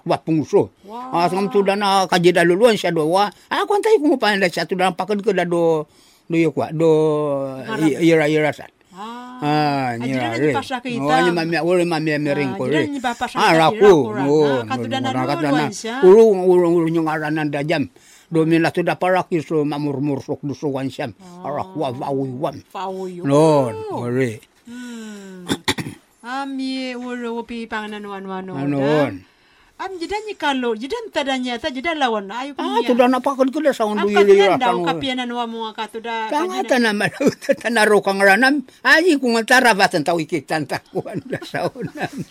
[0.05, 4.18] wa pungso ah sam tu dana kajeda luluan sya do wa ah kon tai ku
[4.18, 5.87] pa nda satu dalam pakan ke da do
[6.29, 6.90] do ya kwa do
[8.03, 8.70] ira ira sat
[9.42, 10.53] Ah, Ajira nyira na re.
[10.53, 11.01] di pasya ka ita.
[11.03, 12.87] Oh, ni mami uri mami mering ko Ah, re.
[12.92, 13.01] ni
[13.40, 14.12] Ah, raku.
[14.12, 14.22] ra.
[14.29, 15.64] Oh, Ah, katudan na no, luluan katudan na.
[15.72, 15.94] siya.
[16.05, 17.88] Uru uru uru nyong aranan da jam
[18.32, 21.13] Do mina tu da paraki so mamurmur sok du so wan syam.
[21.43, 22.56] Arak wa wa wi wan.
[22.71, 23.23] 发我有。
[23.23, 24.41] Non, ore.
[24.65, 25.47] 嗯，
[26.21, 28.53] 啊咪我我比帮那玩玩哦。
[28.60, 29.23] Anon.
[29.80, 33.62] Am jidan ni kalau jidan tadanya ta jidan lawan ayo Ah, tu da napakan ko
[33.62, 34.89] da sa Am undu kapian ira daw sa.
[34.91, 36.27] kapian na mo ka to da.
[36.34, 36.97] Tanga tanam
[37.62, 38.65] tanaro kang ranam.
[38.82, 42.25] Aji kung taravatan tawi kitan takuan da sa unam.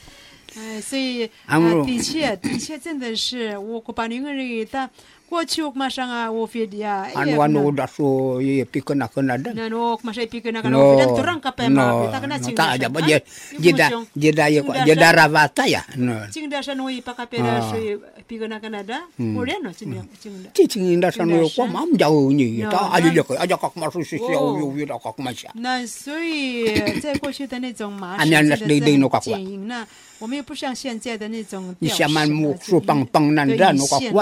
[0.56, 4.88] 哎，所以啊 Amro，的确，的确，真的是我古巴人人他
[5.31, 9.55] kuachuk masanga wofid ya an wanu dasu ye pika na kana dan.
[9.55, 10.75] Na no masai pika na kana.
[10.99, 13.23] Dan turang kape ma kita kana cing ta aja baje
[13.63, 16.27] jeda jeda ye ko jeda ravata ya no.
[16.35, 17.47] Cing dasa no ipa kape ah.
[17.47, 17.79] da su
[18.27, 19.07] pika na kana da.
[19.15, 19.39] Hmm.
[19.39, 20.99] Ore no cing hmm.
[20.99, 24.59] no ko mam jau ni ta aja je ko aja kok masu si si au
[24.59, 26.67] yu yu da kok masya na sui
[27.03, 29.07] te ko shi ta ne ma an na dei dei no
[30.21, 31.97] 我们又不像现在的那种电视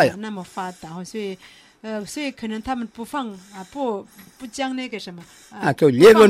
[0.10, 1.38] 啊，那么发达，所以，
[1.82, 4.08] 呃，所以可能他们不放啊，不
[4.38, 5.90] 不讲那个什么啊，就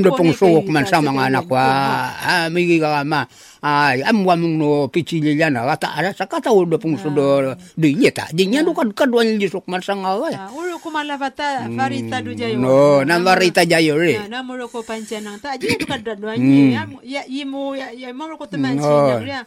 [0.10, 3.27] 我们上啊，那啊，个嘛。
[3.63, 8.72] ay mung no pichili yana kata ara sakata wo dopung sudor di yeta di nya do
[8.72, 13.67] kad kadwa ni sok man ya ulu kumala fata varita do jayo no na varita
[13.67, 16.39] jayo re na muro ko pancenang ta ji do kadwa
[17.04, 18.48] ya yimu ya muro ko
[18.80, 19.45] So ya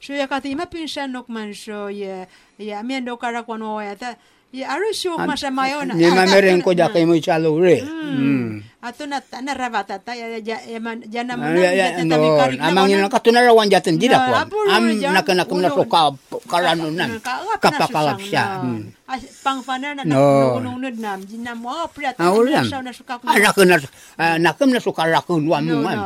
[0.00, 1.52] shoya kati ima pinsha nok man
[1.92, 2.26] ya,
[2.58, 4.16] ya miendo kara kwano ya ta.
[4.52, 7.82] Ya aru shok masha mayona ni mamereng ko jakai mo chalo re
[8.86, 10.78] ato na na ravata ta ya ya ya
[11.26, 13.02] na Ah, na ya, ya, ya ta no, mi kari na amang wana.
[13.02, 14.30] ina katunarawan jaten jida Na, ko.
[14.46, 15.74] apulo, Am nakanak na ulo.
[15.74, 16.00] so ka
[16.46, 17.18] karano nan.
[17.18, 18.44] Kakalap na Kapakalap siya.
[18.46, 18.62] na.
[18.62, 18.82] Mm.
[19.06, 20.18] Ah, pang fana na No.
[20.58, 22.66] nakununod nam jinam mo priat ulam.
[22.82, 23.76] na suka ko Anak na
[24.38, 25.98] nakam na so karakon wa mo man.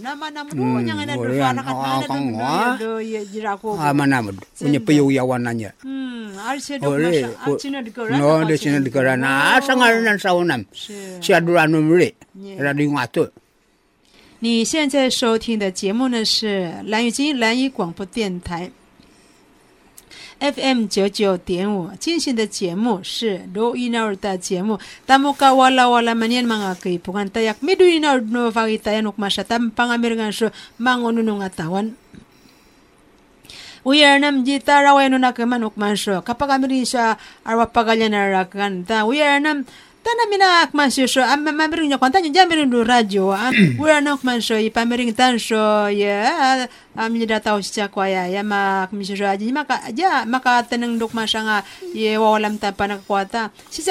[0.00, 1.44] Nama Hmm, do nya ngana do wala.
[1.50, 3.76] fana kat mana do ya jirako.
[3.80, 4.36] Ah, manamod.
[4.60, 5.72] Unya payuyawan na niya.
[5.84, 8.16] Hmm, al se do Ore, masa al sino di koran.
[8.20, 9.24] no, de sino di koran.
[9.24, 10.32] Ah, sangar nan sa
[12.58, 13.28] 让另外对。
[14.40, 18.70] 你现在收听的节目呢是蓝雨金蓝雨广播电台
[20.38, 24.78] FM 九九点五进行的节目是录音儿的节目。
[40.14, 43.50] nam tana mina akman siya so am mamiring niya kwanta niya jamirin do radyo am
[43.82, 48.94] uyar na akman so ipamiring tan so ya am niya dataw siya kwaya ya mak
[48.94, 49.50] misyo so aji
[49.98, 51.58] ja maka tanang duk masya nga
[51.90, 52.14] ye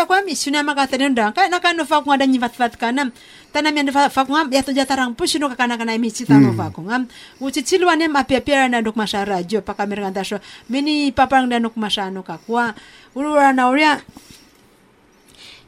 [0.07, 3.11] kwa mi suna maka tanang da kaya nakano fa ko nga danyi fatfat ka nam.
[3.51, 6.71] Tanam yan fa ko ngam yato jatarang pusino ka kana kana mi cita mo fa
[6.71, 7.07] ko ngam
[7.43, 10.39] uci cilwan em api api na duk masya radyo pa kamirang ta so
[10.71, 12.75] mini paparang danuk masya no kakwa
[13.15, 13.99] urura na uria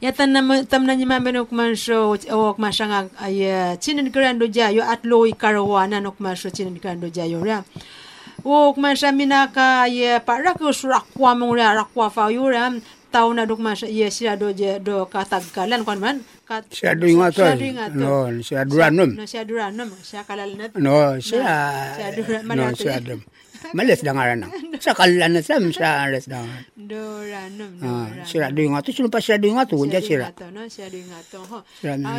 [0.01, 3.41] ya tanam tam na nyima menuk manso o masanga ay
[3.81, 7.65] chinin grando jayo at loy karawana nok manso chinin grando jayo ra
[8.45, 12.77] o mansa minaka ye parak surakwa mong ra rakwa fa yura
[13.09, 17.07] tau na duk mas ye sia do je do katagkalan kon man kat Siya do
[17.07, 17.39] ngato.
[17.43, 17.95] Siya do ngato.
[17.97, 19.09] No, siya duranum.
[19.15, 21.55] no siya duranum siya kalalanat No, siya.
[21.95, 22.99] siya duran No, malato siya
[23.73, 24.49] 马雷斯当阿兰啊，
[24.79, 26.87] 撒卡尔纳斯啊，马雷斯当阿兰。
[26.87, 31.63] 多兰姆，啊，西亚对五阿图，全部西亚对五阿图，西亚阿图呢，西亚对五阿图哈。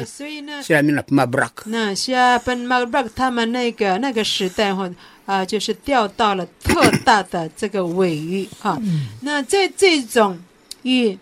[0.04, 1.64] 所以呢，西亚被马布克。
[1.66, 4.90] 那西亚被马布克，他们那个那个时代哈
[5.26, 8.78] 啊，就是钓到了特大的这个尾鱼哈。
[9.22, 10.38] 那在这种
[10.82, 11.18] 与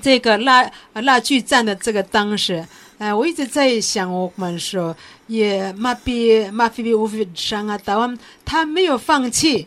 [0.00, 2.64] 这个拉拉锯战的这个当时。
[2.98, 9.66] 哎、我一直在想，我们说也马比马菲比乌菲上啊，台湾他没有放弃，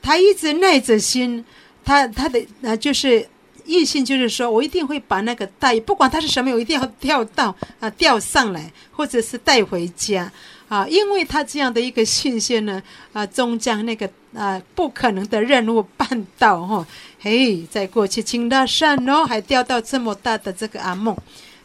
[0.00, 1.44] 他一直耐着心，
[1.84, 3.28] 他他的呃就是
[3.66, 10.32] 异性就是说我一定会把那个带，不管它是什么，我一定要钓到啊钓上来，或者是带回家
[10.68, 16.86] 啊，因为他这样的一个信心呢，啊，终将那个啊不可能的任务办到哈。
[17.20, 21.14] 嘿，在过去青大山哦，还钓到这么大的这个阿梦。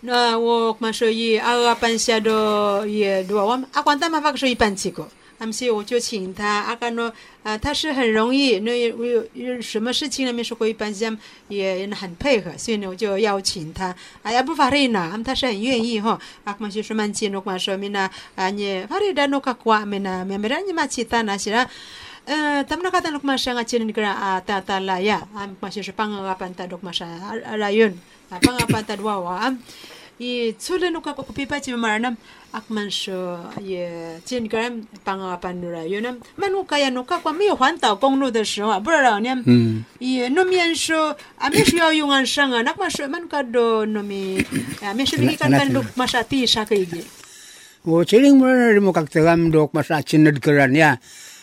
[0.00, 5.08] 那我嘛说伊阿二班下到也，我阿光大嘛发个说一班去过，
[5.38, 17.76] 阿咪是我就请他，阿干啰，呃，他是很容易，那我有有什么事情，阿咪是可以班先，也很配合，所以呢我就邀请他，哎呀不发热呐，阿咪他是很愿意吼，阿咪是说蛮轻，诺嘛说？
[17.76, 21.68] 咪那啊你发热了诺个快，咪那咪咪然你嘛去打那些啦，
[22.24, 27.04] 呃，他们那个他们嘛说阿轻的个啊，他他来呀，阿咪嘛说是半个阿班在诺嘛说
[27.56, 27.92] 来用。
[30.90, 32.16] No ka ko pipa chi maranam
[32.52, 37.78] akman sho ye jin gram panga panura yunam manu kaya no ka kwa mi huan
[37.78, 39.32] tao gong lu de shi wa bu ra ne.
[40.00, 43.06] Ye no mian sho a me shi yao yung an shang a nak ma sho
[43.08, 44.44] man ka do no mi
[44.82, 47.04] a me shi mi kan kan lu ma sha ti sha ka ige
[47.86, 50.96] o chiling mo na mo kak tegam dok ma sa chinad keran ya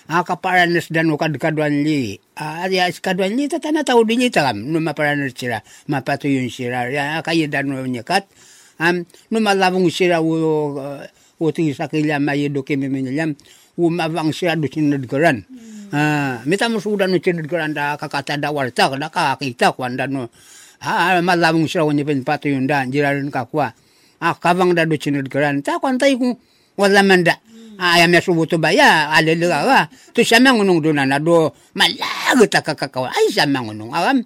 [0.06, 2.22] akaparanes dan ukad kaduan li
[2.70, 7.50] ya kaduan li tatana tau di ni tagam no maparanes sira mapatuyun sira ya kaya
[7.50, 8.30] dan nyekat
[8.78, 10.78] am no malavung sira wo
[11.42, 13.34] wo ti sakilya mai do ke me menyam
[13.74, 15.44] wo mavang sira do chinad keran.
[15.90, 20.06] Ah mita mo sudan no chinad keran da kakata da warta da ka kita kwanda
[20.06, 20.30] no
[20.86, 23.74] ah malavung sira wo nyepen patuyun da jirarin kakwa
[24.22, 25.66] ah kavang da do chinad keran.
[25.66, 26.38] Ta kwantai ku
[26.78, 27.42] wala manda
[27.80, 33.10] aya me subuto baya ale lega tu sama ngunung do nana do malaga ta kakakaw
[33.12, 33.92] ay sama ngunung?
[33.92, 34.24] Awam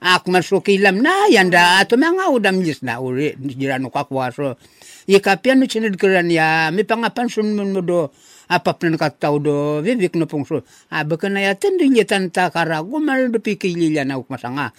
[0.00, 3.36] ak masuki lam na yanda to mga udam jis na uri.
[3.36, 4.56] Jirano kakwa so
[5.04, 6.72] ye kapian no chinid keran ya.
[6.72, 8.08] Mi pangapan sun mun do
[8.48, 9.84] apa pun kata do?
[9.84, 12.80] Vivik no pungso a bekana ya tendu nyetan ta kara.
[12.80, 14.72] Gumal do pikili na uk masanga.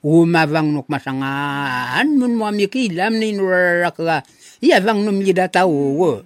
[0.00, 1.98] Umavang nuk masanga.
[1.98, 4.22] An mun mi kilam ni nurakla
[4.62, 6.22] ya vang num yida tau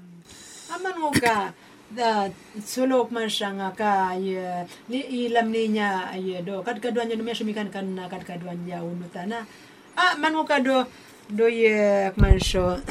[0.75, 1.55] wo aman mo ka
[1.95, 2.27] da
[2.59, 7.19] sulok man siya nga ka ye ni ilam ni niya ye do kad kaduan niya
[7.19, 9.47] numiya sumikan kan na kad kaduan niya unuta na.
[9.95, 10.83] Ah man mo ka do
[11.31, 12.83] do ye man siya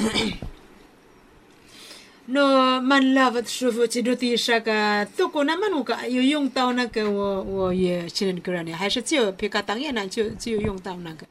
[2.32, 6.24] no man lavat shufu chi do ti sha ka to ko na man ka yu
[6.24, 9.60] yung tao na ka wo wo ye chinen kran ya hai shi ji pe ka
[9.60, 11.28] tang ye na ji ji yung tao na ka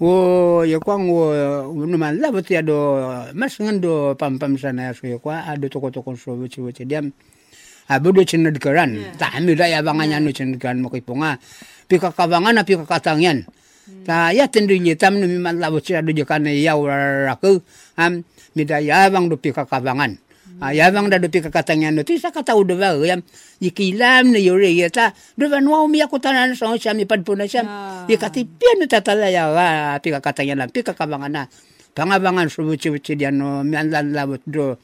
[0.00, 1.28] wo ya kwang wo
[1.84, 2.78] numa labo do,
[3.36, 6.64] mas ngan do pam pam sana ya so yo kwa ado toko toko so wuci
[6.64, 7.12] wuci diam
[7.84, 9.12] abu do cendet keran yeah.
[9.20, 11.36] tak ambil dah ya bangannya nu cendet keran mau kipunga
[11.84, 13.44] pika kabangan api mm.
[14.08, 17.36] ta ya tendu ye tam nu mi man labo ti ado jekane ya ura ya
[17.36, 17.60] raku
[18.00, 18.24] am
[18.56, 19.68] midaya bang do pika
[20.60, 23.24] Ah, ayavang da dopi kakatangyan no tisa kata sakatau dova yam
[23.64, 27.64] ikilam ne yore yeta dova no mi akutana na song siam ipad puna siam.
[27.64, 28.04] Ah.
[28.04, 31.48] Ikati pian tatala ya wa pi kakatangyan lam pi kakabangana
[31.96, 34.76] pangabangan subuci buci dia no mian lan labut do.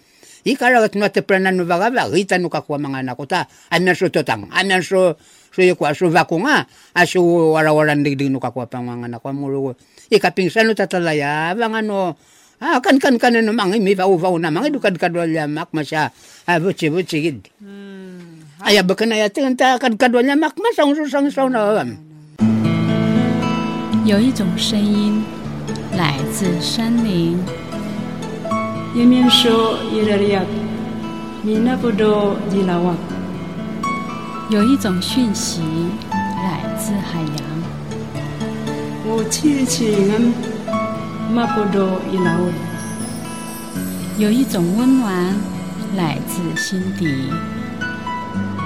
[0.49, 4.09] Ikara ikaragat no te prana no vaga va rita no kakua mangana kota amian so
[4.09, 5.13] totang amian so
[5.53, 6.65] so ye kwa so vakunga
[6.97, 7.21] aso
[7.53, 9.77] wara wara ndig no kakua pangangana kwa muru
[10.09, 12.17] ikapingsan no tatala ya vanga no.
[12.57, 15.69] Ah kan kan kan no mangi mi vau vau na mangi dukan kadwa ya mak
[15.77, 16.09] masya
[16.49, 17.39] ah buci buci gid
[18.65, 21.91] aya bekana ya tenta kan kadwa ya mak masa ung sang sang na wan
[24.07, 25.21] 有一种声音
[25.99, 27.37] 来自山林
[28.95, 30.47] ，ye mien sho irariak
[31.43, 33.03] mi na podo jilawak
[34.49, 35.61] 有一种讯息
[36.39, 37.43] 来自海洋，
[41.33, 42.53] 马波多伊拉沃，
[44.17, 45.35] 有一种温暖
[45.97, 47.07] 来自心底。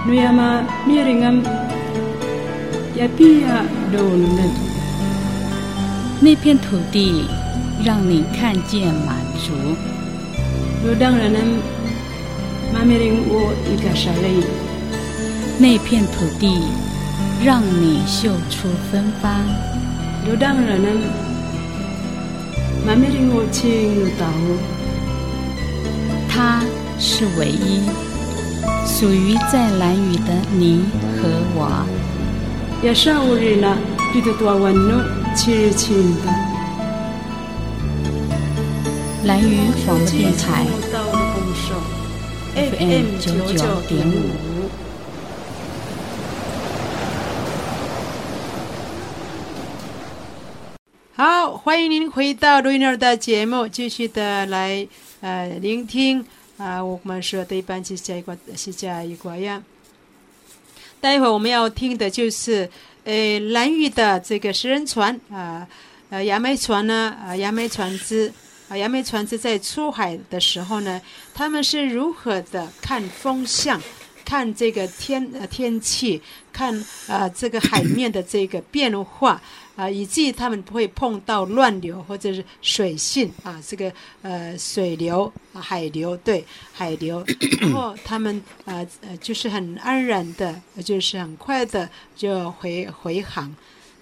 [0.06, 1.42] 努亚玛米林恩，
[2.96, 4.42] 亚比亚多纳。
[6.20, 7.24] 那片土地
[7.82, 9.52] 让你看见满足。
[10.84, 11.38] 努当人呢，
[12.74, 14.44] 马米林沃一个舍利。
[15.58, 16.62] 那片土地
[17.42, 19.32] 让你嗅出芬芳。
[20.26, 20.88] 努当人呢？
[22.86, 24.26] 慢慢的我亲又到，
[26.28, 26.64] 它
[26.98, 27.82] 是唯一，
[28.86, 30.84] 属于在蓝雨的你
[31.16, 31.86] 和我。
[32.82, 33.76] 也上午日呢，
[34.12, 35.06] 比得多温暖，
[35.36, 36.32] 亲日亲的。
[39.24, 40.66] 蓝雨广播电台
[42.56, 44.49] ，FM 九九点五。
[51.20, 54.88] 好欢迎您回到录音儿的节目，继续的来
[55.20, 56.24] 呃聆听
[56.56, 59.62] 啊、我们说的一般是下一个是下一个呀。
[60.98, 62.66] 待会儿我们要听的就是
[63.04, 65.68] 呃蓝屿的这个食人船啊
[66.08, 68.32] 呃杨梅船呢啊杨梅船只
[68.70, 70.98] 啊杨梅船只在出海的时候呢，
[71.34, 73.78] 他们是如何的看风向？
[74.22, 76.72] 看这个天呃天气，看
[77.08, 79.42] 啊、呃、这个海面的这个变化
[79.80, 87.24] 啊，以至于他们不会碰到乱流或者是水性啊，这个呃水流啊，海流对海流，
[87.62, 90.54] 然后他们啊，呃，就是很安然的，
[90.84, 93.50] 就是很快的就回回航。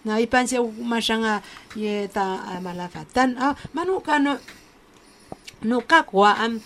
[0.02, 1.40] 那一般就乌马上啊，
[1.74, 4.36] 也打啊马拉法丹啊，马努卡努
[5.60, 6.60] 努卡古安，嗯，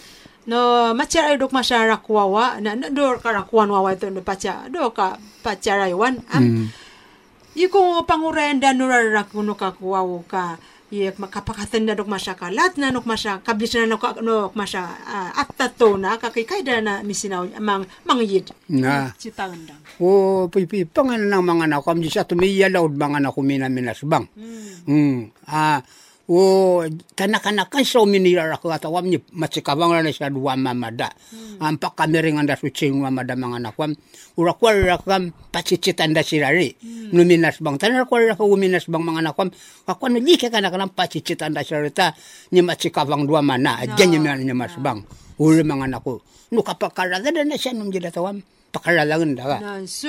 [0.47, 6.41] 那马加尔多马沙拉古瓦瓦，那那洛卡拉古瓦瓦，对，那巴加洛卡巴加尔湾啊。
[7.57, 10.57] Iko pangurenda nurara kuno ka kuwawo ka
[10.93, 15.31] ye makapakatan na dok masyaka lahat na nok masya kablis na nok nok masya uh,
[15.41, 19.09] attato na kakikaida na misinaw mang mangyid Na.
[19.17, 24.03] citandang O pipi pangan ng mga anak ko, sa tumiya laud mga anak ko minaminas
[24.03, 24.27] bang.
[24.83, 25.31] Hmm.
[25.47, 25.79] Ah,
[26.33, 26.81] o
[27.13, 31.13] tanakanak kan so minira ako at awam ni matsikabang na siya duwa mamada.
[31.61, 33.93] Ang pakamiring anda sucing mamada mga anak ko.
[34.41, 36.73] Ura ko rakam pachichitan da sirari.
[37.13, 39.53] Numinas bang tanar ko rakam uminas bang mga ko.
[39.93, 42.17] Ako no lika ka na kanang pachichitan da sirita
[42.57, 43.85] ni matsikabang duwa mana.
[43.85, 45.05] Diyan niya niya mas bang.
[45.37, 46.25] Uri mga anak ko.
[46.57, 48.41] No kapakarada na siya nung tawam.
[48.73, 49.59] Pakaralangan da ka.
[49.61, 50.09] 那所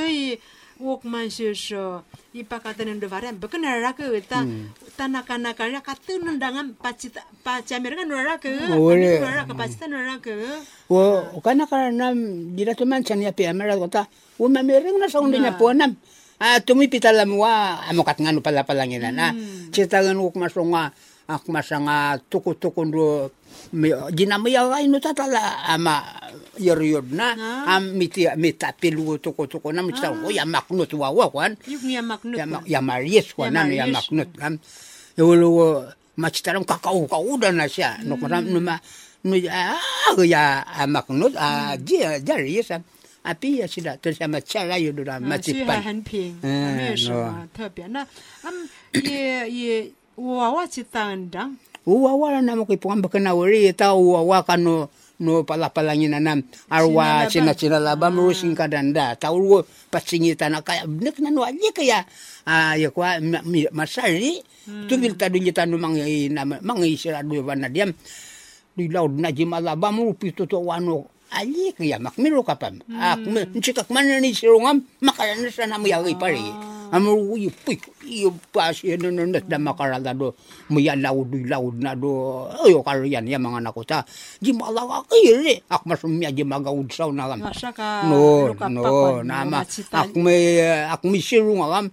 [0.83, 2.03] wokmanshesho
[2.35, 4.11] ipakatanen dovaren bekenara ke?
[4.27, 4.75] Ta hmm.
[4.99, 8.51] tanakanakarya katu nendangan pacita pacamir kan nora ke?
[8.75, 10.35] Oh, nora ke pacita nora ke?
[10.91, 12.11] Wo kana karena
[12.51, 12.75] dira oh, ya.
[12.75, 13.47] ah, tu mancan ya pe
[13.79, 15.95] kota wo mamereng na saundenya ponam
[16.43, 17.47] a tumi pitalam wa
[17.79, 19.71] ah, amokat nganu pala palangina na hmm.
[19.71, 20.91] citagan wokmasonga
[21.31, 23.31] akmasanga ah, tuku-tuku ndo
[24.16, 26.00] jina mo ya ino tatala ama
[26.58, 27.36] yeryod na
[27.68, 31.82] am miti mita pilu tuku tuku nam cita wo ya maknut wa wa kwan Yuk
[31.84, 32.36] niya maknut.
[32.38, 33.94] ya mak ya maries ko Ya nan ya maries.
[33.94, 34.54] maknut kan
[35.16, 35.84] yolo
[36.16, 38.80] macitaram kakau kau dan na siya no maram no ma
[39.28, 39.76] no ya
[40.24, 42.80] ya ah, maknut a dia jari ya
[43.28, 47.86] api ya sida terus sama cara yo do 啊，所以还 macipan 很平，嗯没有什么特别。
[47.88, 48.00] 那
[48.42, 48.68] 嗯，
[49.04, 50.24] 也也我
[50.54, 54.87] 我去当当， Uwa wala na mo kay puang bakana wari ta uwa wa kano
[55.23, 56.43] no pala palangin na nam.
[56.67, 61.43] Arwa sina sina laba mo sing kadanda ta uwa pasingita na kaya nek na no
[61.47, 62.03] ali kaya.
[62.47, 63.19] Ah ya kwa
[63.71, 64.43] masari.
[64.63, 67.91] Tu bil ta dunya tanu mangi na mangi sira du bana diam.
[68.73, 71.07] Di laud na jimala ba mo pito to wano.
[71.33, 76.13] Ali kaya makmiro kapam ak me nchikak man ni sirungam makala na sa namu yagi
[76.13, 76.37] pare
[76.93, 80.37] amur yu pik yu pas ya no no da makarala do
[80.69, 84.05] mo ya du laud na do ayo karian ya mga nakota
[84.37, 87.33] jimala ka kire ak masum ya jimaga udsaw na
[87.73, 91.89] ka no no nama ak me ak mi sirung agam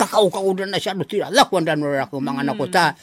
[0.00, 2.96] kakau kau dan na siya do tira lakwan dan ako mga nakota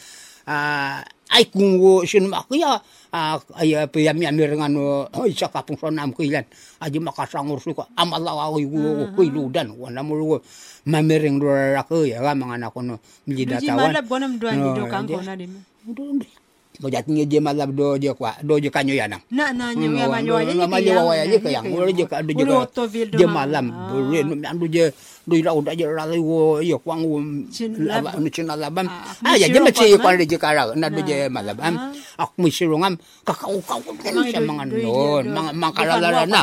[0.49, 2.77] ah ay kung sino makya
[3.09, 6.45] ah ay piyami ami ngano isa ka pung sonam kilan
[6.83, 10.37] aji makasangur suka amala ay ko kiludan wana mo
[10.85, 12.95] mamereng do ako ya ga mga anak ko no
[13.25, 15.45] milida Duji tawan malab bonam duan di do kang dia- ko na di.
[16.75, 19.97] mo jatnya je malab do je kwa do je kanyo yanang Na na nyu No,
[19.97, 22.67] ya manyo aja no, manyo aja je kayang ulo je ka do je ka
[23.15, 24.91] je malam no andu je
[25.25, 27.17] do ira uda je ralai wo yo kwang wo
[27.81, 30.29] laba lab- no chin labam Ah, ah ya je misiro machi kwa kwa man.
[30.29, 31.75] je kara na do je malab am
[32.21, 32.93] ak misiro ngam
[33.25, 36.41] kakau kau kan sa mga non mga makarala na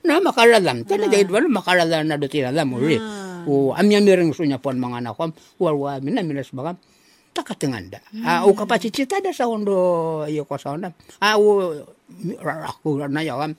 [0.00, 2.96] na makaralam tala jahit wala makarala na do tiralam uri
[3.48, 6.76] o amya mireng sunya pon mga anak ko warwa mina minas bagam
[7.32, 11.72] takatenganda ah o kapacita da sa ondo iyo ko sa onda ah o
[12.42, 13.52] aku na yawam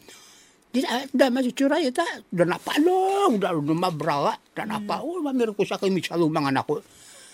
[0.72, 4.64] tidak, eh, da ma curai tak, ta da loh, lo udah udah ma brawa da
[4.64, 6.80] napa oh ma mir ku sakai misalu mangan aku.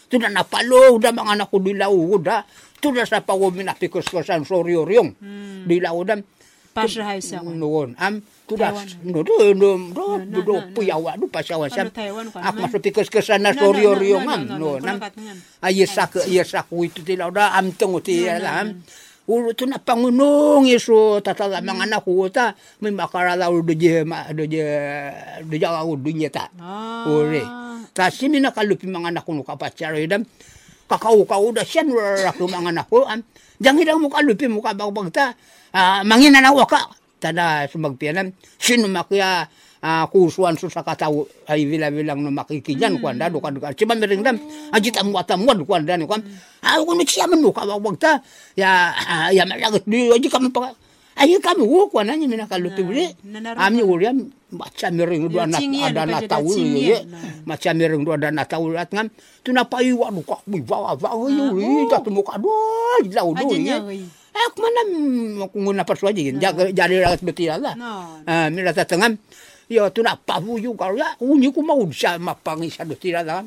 [0.09, 2.41] Tu da napa lo udah mangan aku di laut, udah.
[2.81, 4.81] Tu da sapa wo min api kos kosan sorio.
[5.69, 6.25] Di laut dan
[6.77, 8.69] pasra hai sa ngon am tu da
[9.05, 9.69] no do no
[10.21, 11.93] do do pu yawa du pasawa sam.
[12.37, 14.45] Ak masuk pikos ke sana sorio riung am.
[14.61, 14.97] no nam.
[15.61, 18.81] Aye ah, sak aye sak itu di lau da am tengu ti am.
[19.27, 24.23] Ulo tu na pangunong iso tatala mga anak ko ta may makarala do je ma
[24.31, 24.63] do je.
[25.43, 27.03] Do jawa do nyeta Ah.
[27.11, 27.43] ore
[27.91, 30.23] ta simi na kalupi ko no kapatsara idam
[30.87, 33.19] kakau kau da sian ra ko mga anak ko am
[33.99, 35.35] mo kalupi mo kabagbag ta
[35.75, 36.87] ah, mangina na waka
[37.19, 39.51] tada sumagpianan sino makya
[39.81, 41.05] ah kusuan susah kata
[41.45, 44.37] ay vila vilang no makikinyan ko anda do kan cuma merengdam
[44.73, 46.17] aji tam wata mod ko anda ni ko
[46.65, 48.17] ah ko ni siya man ka wag ta
[48.57, 50.73] ya ah, ya malagat di aji kam pa
[51.17, 53.05] ay kami wo ko na ni mina kalupi uli
[53.57, 54.17] amni uli am
[54.47, 57.19] macam mereng do Ya, anak cingien, ada anak jadi tahu ye nah.
[57.43, 59.07] macam mereng do ada anak tahu at ngam
[59.43, 62.49] tu na payu wa do ka bi wa wa uli jatuh muka do
[63.11, 64.07] lau do ye.
[64.37, 64.81] Eh, ke mana
[65.49, 66.35] aku nguna persuaji kan?
[66.37, 67.73] Jaga jadi rakyat betul lah.
[67.73, 68.21] No.
[68.29, 69.17] Ah, mira tatangam.
[69.67, 73.43] Ya tu nak pahu ju kalau ya uni ku mau sa mapangi sa betul lah.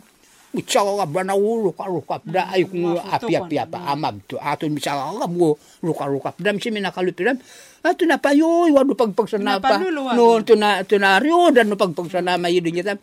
[0.50, 4.34] Ucawa ka bana ulu ka ru ka da ay ku api api apa amam tu
[4.34, 7.38] atu misal ka bu ru ka ru ka dam si mina kalu piram.
[7.80, 9.80] Atu na payo wadu pagpagsana pa.
[9.80, 12.98] Napalulu, No tu na tu na rio dan no pagpagsana mai dunya tam.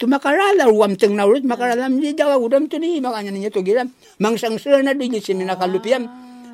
[0.00, 3.60] Tu makarala ruam teng na urut makarala ni jawa udam tu ni makanya niya tu
[3.60, 3.92] giram.
[4.16, 6.08] Mangsang sel na si mina kalu piram.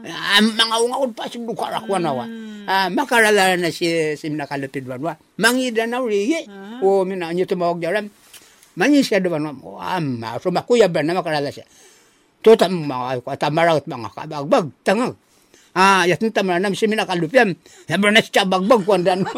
[0.06, 2.24] Ah, mga ungaon pa si duka rakwa nawa.
[2.66, 5.14] Ah, makarala na si si mina kalu pidwan wa.
[5.38, 6.46] Mangida na uri
[6.82, 8.06] o mina niya tumawag jaram.
[8.76, 9.80] Manyi siya doon mo.
[9.80, 11.66] Ama, so makuya ba na makarala siya.
[12.44, 15.18] To tam mga ko tamarawt mga kabagbag tangag.
[15.76, 17.52] Ah, yatin tamara nam si mina kalupiam.
[17.84, 19.28] Hebra na siya bagbag ko andan.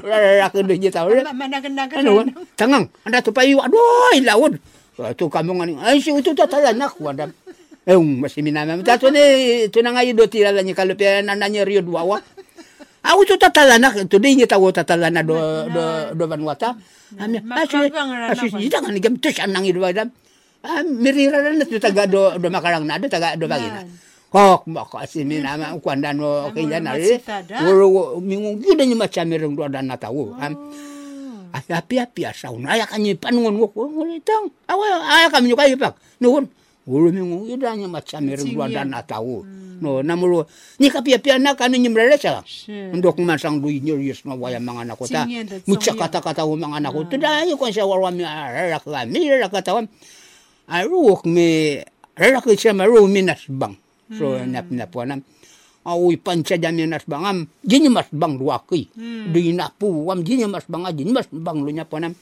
[0.00, 1.20] Rarara ko do niya tawre.
[1.20, 2.00] Managan-nagan.
[2.00, 2.24] Ano?
[2.56, 2.88] Tangang.
[3.04, 3.60] Anda tu payu.
[3.60, 4.56] Aduh, lawod.
[4.92, 5.72] Tu kamu ngani.
[5.80, 7.32] Ay, si itu tatala nak wadam.
[7.82, 8.78] Eh, masih minama.
[8.86, 12.22] Tato ni, tu na ngayon do tira lang yung kalupian na nanya rio duwawa.
[13.02, 13.98] Aku tu tatala nak.
[14.06, 15.34] Tu di niya tawo tatala na do,
[15.66, 15.82] do,
[16.14, 16.78] do banwata.
[17.18, 17.82] Ami, asu,
[18.30, 20.14] asu, si jangan ni gam tus anang wadam.
[20.62, 23.82] Ah, mirira na tu taga do, do makarang na do, taga do bagina.
[24.30, 27.18] Kok maka si minama kuanda no kaya na ri.
[27.18, 27.66] matsitada.
[27.66, 30.38] Uro mingung gida ni macam mireng do dan na tawo.
[30.38, 30.54] Am,
[31.52, 36.48] api api asaw na ay kanyi panungon ko ngulitang awa ay kami nyuka ipak nuhun
[36.82, 39.46] ulo mingo ida nya macam mereng dua dan atau
[39.82, 40.46] no namulo
[40.82, 42.90] ni kapi api anak kan nyemrele sa Sure.
[42.94, 46.02] ndok masang dui nyerius no waya mga anak ko ta Cingyen da mucha tsongyan.
[46.06, 49.26] kata kata ko mga anak ko tada yo ko sa warwa mi ara ka mi
[49.30, 49.82] ra kata wa
[50.70, 51.78] aruok mi
[52.18, 53.74] ra ka siya maru minas bang.
[54.18, 55.22] So nap nap wanam
[55.82, 58.86] Awi panca jami nas bangam, jini mas bang dua ki.
[59.34, 62.14] Di napu wam jini mas bang jini mas bang lu nyapa nam.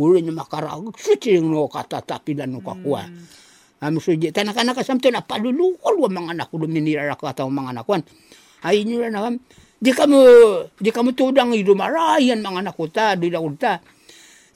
[0.00, 3.04] Ulu nya makara suci no kata tapi dan no kakua.
[3.84, 7.84] Am suji tanah kana kasam tena palulu wa mga anak lu minira kata mga anak
[7.84, 8.00] wan.
[8.64, 9.36] Ay nyo na nam.
[9.76, 10.20] Di kamu
[10.80, 13.84] di kamu tudang idu marayan mga anak ko ta di daul ta.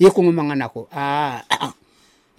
[0.00, 0.88] Iya kung mga anak ko.
[0.88, 1.44] Ah,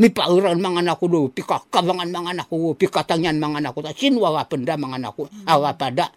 [0.02, 3.76] mi pauran mga anak ko do, pika kabangan mga anak ko, pika tangyan mga anak
[3.76, 6.10] ko, ta sinwa wa penda mga anak ko, awa pada.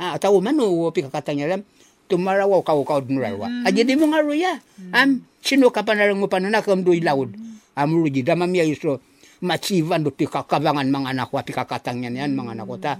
[0.00, 1.62] Ah, tahu manu pika katanya lam,
[2.08, 3.46] tumaraw kau kau dunrawa.
[3.68, 4.56] Aja di mga ruya,
[4.96, 7.30] am sino ka panarang mo panuna kam do ilaud.
[7.76, 8.98] Am ruji dama mi iso
[9.42, 12.92] macivan do pika kabangan mga anak ko, pika katangyan yan mga anak ko ta.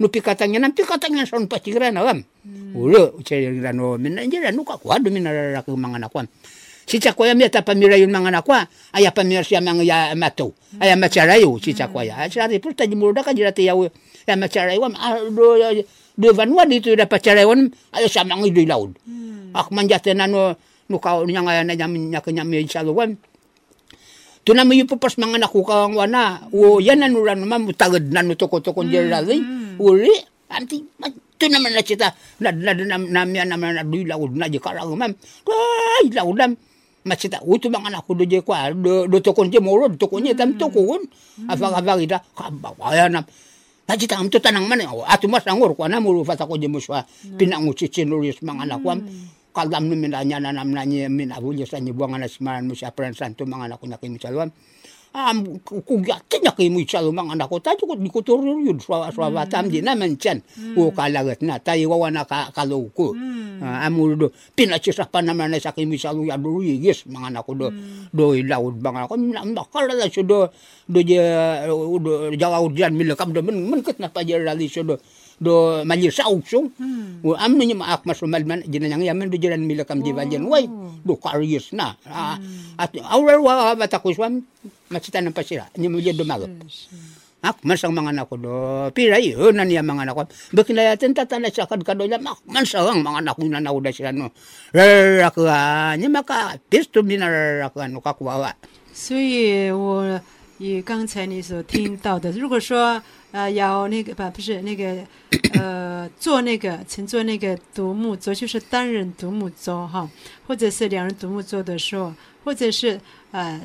[0.00, 2.22] No pika tangyan, pika tangyan son paciran alam.
[2.74, 6.26] Ulo, ceriran no, minanjira no ka kuado minararak mga anak ko.
[6.84, 10.96] si chakwaya mi ata pamira yun mga nakwa aya pamira siya mga ya mato aya
[10.96, 13.88] macharayo si chakwaya ay sari pur taji muruda ka jira tiyaw
[14.28, 15.56] ya macharayo ah, do
[16.14, 17.50] do vanwa dito da pacharayo
[17.96, 18.92] ayo sa mga idoy laud.
[19.56, 20.54] Ak manjate na no
[20.88, 23.16] no ka nya nga na nyamin nya kanya mi sa luwan
[24.44, 26.46] tu na mi pupas mga nakukawang wana.
[26.52, 29.40] O yan na nuran naman mutagad na no toko toko jira ri.
[29.80, 30.12] Uli
[30.52, 30.84] anti
[31.40, 32.12] tu naman na kita
[32.44, 35.12] na na na na naman na doy laud na di karang mam.
[35.48, 36.52] Ay laudam
[37.04, 38.70] macita utu mga anak ko do je kwa.
[38.76, 41.02] Do do tokon je moro do tokon je tam tokon.
[41.48, 43.24] Afa afa ida kamba waya na
[43.84, 47.04] Haji tangam tu tanang mana atu mas angor ko na mulu fata ko je muswa
[47.36, 48.96] pinang ucicin luris mga anak ko
[49.54, 53.14] kalam no minanya na nam nanya min abulyo sa buang na simaran mo sa pran
[53.14, 54.50] santo mga anak ko na kimi salwan
[55.14, 58.82] am kuga tinya kay mo sa mga anak ko tayo ko di ko turo yun
[58.82, 60.42] swa swa batam di naman chan
[60.74, 63.14] o kalagat na tayo wawa na ka kalaw ko
[63.62, 67.54] amul do pinachisa pa naman na sa kimi sa luya do yes mga anak ko
[67.54, 67.70] do
[68.10, 70.50] do ilaud mga ko nakala la so do
[70.90, 71.22] do je
[72.02, 74.82] do jawa udian milakam do men men ket na pa je rali so
[75.39, 76.67] do do mali sa uksong
[77.23, 80.67] o am nya maak masumal man jinanyang yamen do jalan milakam di bajan way
[81.03, 82.35] do karyes na Ah,
[82.75, 84.43] at awar wa bata ko swam
[84.91, 86.51] macita ng pasira nya mo do magap
[87.39, 88.91] Ak, masang mga anak ko do.
[88.91, 90.23] Pira yun na niya mga anak ko.
[90.51, 92.19] Bakin na yatin tatala sa kadkado niya.
[92.19, 94.35] Mak, mansang mga anak ko na nauda sila no.
[94.75, 96.03] Rarakuan.
[96.03, 98.59] Niya maka, pisto minararakuan no kakuwawa.
[98.91, 100.19] 所以我
[100.57, 103.01] 以刚才你所听到的，如果说
[103.34, 105.04] 呃要那个不不是那个
[105.54, 110.08] 呃 做那个乘坐那个独木舟，就是单人独木舟哈，
[110.46, 112.14] 或者是两人独木舟的时候，
[112.44, 113.00] 或者是
[113.32, 113.60] 呃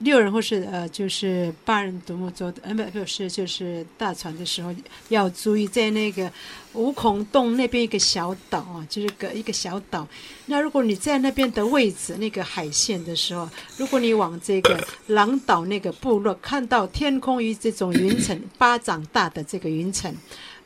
[0.00, 4.74] 六人或是呃就是八人独木舟的，呃不不是就是大船的时候
[5.10, 6.30] 要注意，在那个
[6.72, 10.08] 五孔洞那边一个小岛啊，就是个一个小岛。
[10.46, 20.14] 那如果你在那边的位置那个海线的时候，如果你往这个狼岛那个部落看到天空与这种云层巴掌大的这个云层，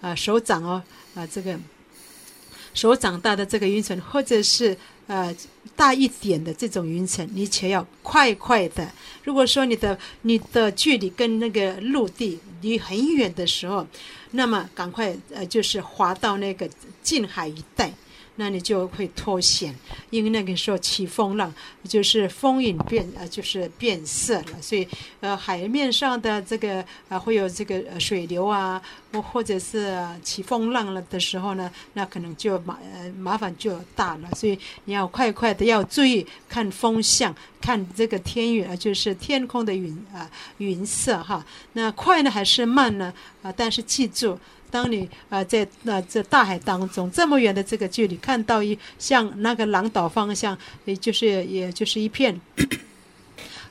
[0.01, 0.81] 啊手掌哦
[1.15, 1.59] 啊这个
[2.75, 5.35] 所长大的这个云层，或者是呃
[5.75, 8.87] 大一点的这种云层，你且要快快的。
[9.23, 13.87] 如果说你的你的距离跟那个陆地离很远的时候，
[14.33, 16.69] 那么赶快呃就是滑到那个
[17.03, 17.91] 近海一带。
[18.37, 19.75] 那你就会脱险，
[20.11, 21.53] 因为那个时候起风浪，
[21.89, 24.87] 就是风影变呃，就是变色了，所以
[25.21, 28.83] 呃海面上的这个啊会有这个水流啊，
[29.13, 40.29] 或或者是起风浪了的时候呢，那可能就麻呃麻烦就大了，所以你要快快的要注意看风向，看这个天云啊，就是天空的云啊
[40.59, 43.53] 云色哈，那快呢还是慢呢啊？
[43.57, 44.37] 但是记住。
[44.75, 52.41] 当你啊在那这大海当中这么远的这个距离，看到一像那个狼岛方向，也就是也就是一片。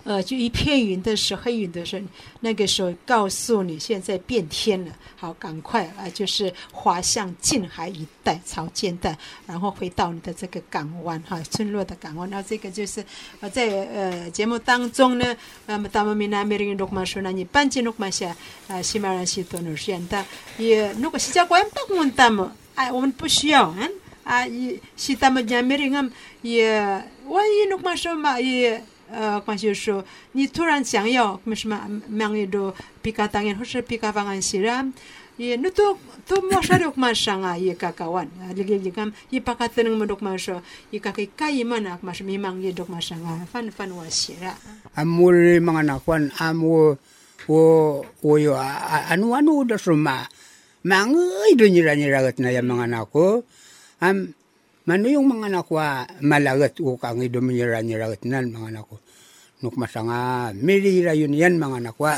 [0.05, 2.05] 呃，就一片云的时候，黑云的时候，
[2.41, 12.29] 那个时候告诉你现在变天了，好，赶快啊，就是滑向近海一带，朝近带，然后回到你的这个港湾哈，村落的港湾。
[12.29, 13.01] 那这个就是
[13.39, 15.37] 呃，在呃节目当中呢，
[15.67, 18.25] 那么他们闽南美人录嘛说呢，你搬进录嘛些
[18.67, 20.25] 啊，西马人西多努现的，
[20.57, 23.89] 也如果是叫关不问他们，哎，我们不需要，嗯
[24.25, 26.77] 啊，也是他们讲美人也
[27.27, 28.83] 万一录嘛说嘛也。
[29.12, 34.84] 呃，关系说，你突然想要什么忙一度皮卡当然或是皮卡方案是啦，
[35.38, 35.96] 也那都
[36.26, 42.74] 都莫说的嘛上啊，也嘎嘎完啊，lagi lagi kan i pakatan ng madok maso i kakay kay man ak mas mimang ye
[42.74, 44.58] dok masanga fan fan wa sira
[44.98, 46.98] amul mga nakwan amu
[47.46, 50.26] wo wo yo anu anu da suma
[50.84, 53.46] mangoy do nyira nyira gat na ya mga nako
[54.02, 54.34] am
[54.83, 55.79] Mano yung mga anak ko
[56.19, 58.99] malagat o kang iduminyara-nyaragat nan mga anak ko.
[59.63, 62.11] Nuk masanga mirira yun yan mga anak ko.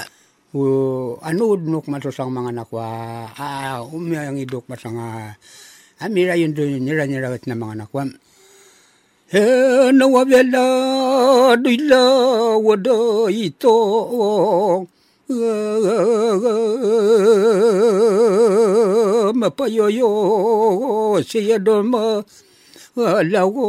[0.57, 0.61] O
[1.22, 2.82] ano nuk matusang mga anak ko.
[2.82, 5.38] Ah, umiyang idok masanga.
[6.01, 8.01] Ah, mira yun doon nyara-nyaragat na mga anak ko.
[9.30, 9.45] He
[9.93, 10.66] nawabela
[11.61, 12.01] duila
[12.57, 13.78] wada ito
[19.34, 20.09] mapayoyo
[21.22, 22.22] siya doon ma
[22.98, 23.66] ולגוד.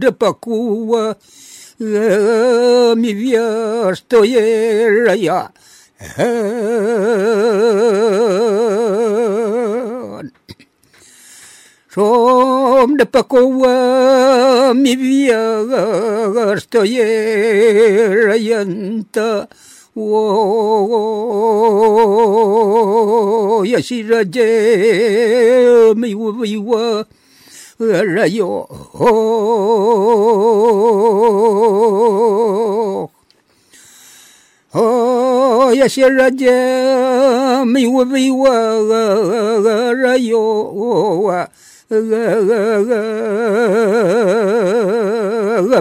[0.00, 1.16] да пакуа
[1.78, 5.50] ми вя стоя я
[11.96, 15.64] Som de pacoa mi via
[16.52, 17.00] estoy
[18.28, 19.48] rayanta
[19.96, 20.20] wo
[23.64, 24.52] ya si raye
[25.96, 27.08] mi wiwa
[27.88, 28.68] rayo
[34.76, 36.60] Oh, ya si raye
[37.64, 38.84] mi wiwa
[39.96, 40.44] rayo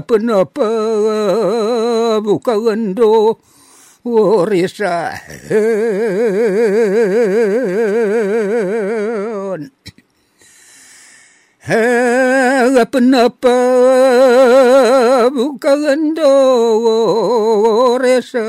[0.06, 0.70] penapa
[2.22, 3.42] buka gendo
[4.06, 5.18] orisa
[12.86, 13.58] penapa
[15.34, 16.30] buka gendo
[17.98, 18.46] orisa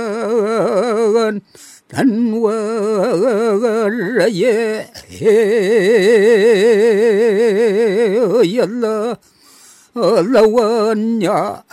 [3.16, 5.22] lawanya 耶
[8.66, 9.16] 勒
[9.94, 11.64] 勒万尼亚，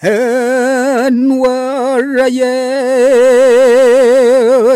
[0.00, 1.48] 恩瓦
[2.28, 2.46] 耶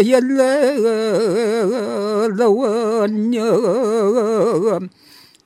[0.03, 3.45] 耶勒勒万尼亚。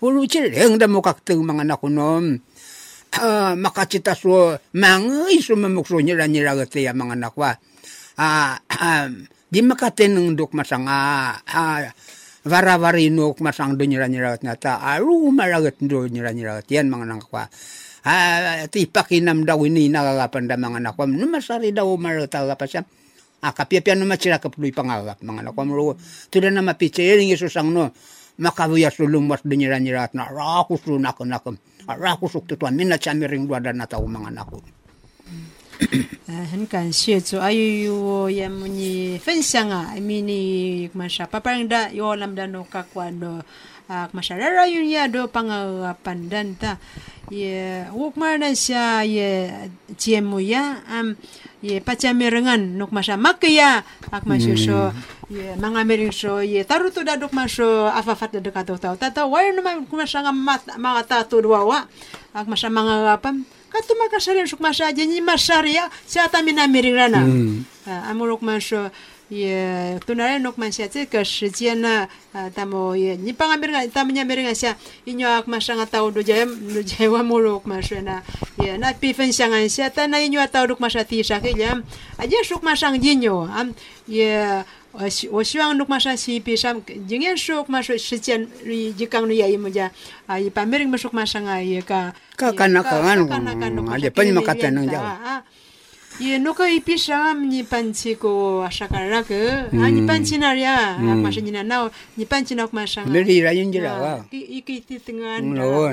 [0.05, 2.37] Ulu cireng da mo kakteng mga anak ko nom.
[3.15, 7.57] Ah, makacita so mga iso mamukso nira nira gati ya mga anak wa.
[8.21, 8.59] Ah,
[9.49, 11.89] di makateneng dok masanga ah,
[12.45, 14.73] vara-vari nuk masang do nira nira gat nata.
[14.85, 17.49] Aru maragat do nira nira gat yan mga anak wa.
[18.05, 21.09] Ah, ti pakinam daw ini nagagapan da mga anak wa.
[21.09, 22.85] Numasari daw marata pa siya.
[23.45, 26.01] akapiapian no machira kapului pangagap mga na kwamro
[26.33, 27.93] tuda na mapichering yeso sang no
[28.41, 31.45] makabuya sulumas dunyira nyirat na raku su nak nak
[31.85, 34.65] raku su tu tuan mina chamiring dua dan atau mga nako
[36.28, 43.44] 呃，很感谢主，还有我也么你分享啊，咪你嘛啥，爸爸人的有那么的诺卡关的
[43.88, 46.76] 啊，嘛啥人人有呀都帮啊 pandan ta，
[47.30, 51.16] 也我嘛那下也节目呀，嗯。
[51.60, 53.84] ye pachamirengan nuk masya makya
[54.16, 54.96] ak masyo so
[55.28, 59.52] ye mga miring so ye taru tu daduk masyo afafat daduk atau tau tata why
[59.52, 61.84] naman kumasya nga mat mga tatu dua
[62.32, 65.62] ak masya mga gapam katu makasalin suk masya aja ni masya
[66.08, 67.22] siya tamina miring rana
[68.10, 68.90] amuruk masyo
[69.30, 78.24] 也都那人弄嘛些这个时间呢，啊，他们也你帮俺别人，他们家别人些，因为嘛上个到都在都在我们路嘛说呢，
[78.58, 81.80] 也那比分享俺些，但那因为到都嘛是提啥个了，
[82.18, 83.64] 啊也属嘛上进哟，啊
[84.08, 84.66] 也。
[84.94, 88.50] 我希我希望 nuk masa si pisam jingen sok masuk sekian
[88.98, 89.94] jikang nu yai moja
[90.26, 93.22] ai pamering masuk masa ngai ka ka kana kan
[93.94, 95.06] ada penyemangatan nang jauh
[96.20, 101.30] ye no ka ipisha ni panchi ko ashakara ke ha ni panchi na ya ma
[101.30, 104.60] shi na na ni panchi na kuma shanga me ri ra yin jira wa i
[104.66, 105.46] ki ti tingan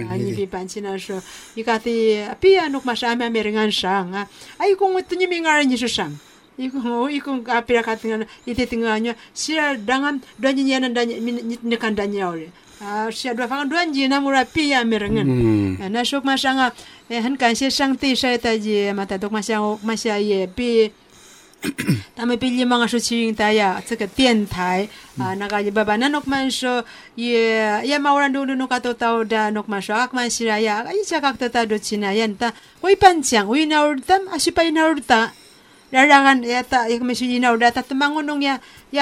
[0.08, 1.20] ha ni bi panchi na sho
[1.54, 4.26] i ka ti pia no kuma shama me ringan shanga
[4.58, 6.16] ai ko ngut ni mi ngara ni sho shang
[6.60, 12.48] iku iku apira katingan ite tinganya sia dangam donyi yana danya ni kan danya ore
[13.12, 15.28] sia dua fangan dua jina mura pia merengan
[15.92, 16.72] na shok masanga
[17.12, 20.92] han kan sia sang ti sai ta ji mata dok masya masya ye pi
[22.14, 24.86] 他们毕业嘛是去云台呀，这个电台
[25.18, 26.84] 啊，那个爸爸那诺曼说
[27.16, 32.12] 也也嘛orang dulu nuk atau tahu dah nuk masuk ak man siraya, ay cakap tata do Cina
[32.12, 32.52] yan ta,
[32.84, 35.32] woi pancang, woi naurtam, asipay naurta, larangan ya ta ya kami na udah ta temangunong
[35.32, 35.39] ya ya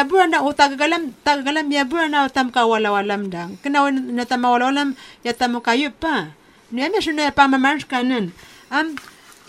[0.10, 3.62] Bulan na utag galam tag galam ya bulan na utam ka wala walam dang.
[3.62, 6.34] Kenawan na tam wala walam ya tam kayu pa.
[6.74, 8.34] Ni ame shuna ya pa mamans kanan.
[8.74, 8.98] Am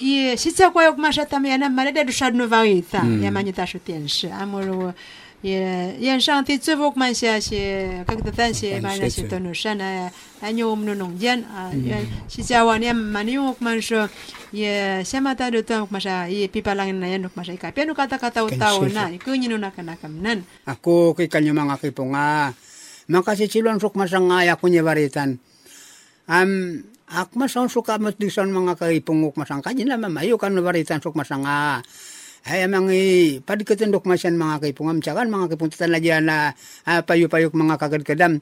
[0.00, 3.64] i sitsa kwa yok masha tam ya na male da dushad no vaita ya manyita
[3.68, 4.92] shutenshi amuru
[5.44, 9.80] يا ينشانتي تسوق ما شاشي كك تنشي ما نشي تنوشن
[10.44, 11.40] أنيو منونون جن
[12.28, 14.06] شي جوان يم منيوك منشو
[14.52, 18.40] يا سما تادو تام مشا يا بيبا لان نيا نوك مشا كابيا نوك كاتا كاتا
[18.42, 22.52] وتاو نا يكوني نونا كنا كمنن aku kay kanyo mga kipunga
[23.08, 25.40] makasi silon sok masangay ako niya baritan
[26.28, 31.16] am ak masan sok amat disan mga kipungok masangka jin lamang mayo kan baritan sok
[31.16, 31.80] masanga
[32.48, 36.56] ay amangi eh, padikatundok masyan mga kaipungam tsakan mga kaipuntatan na dyan na
[36.88, 38.40] uh, payupayok mga kagadkadam.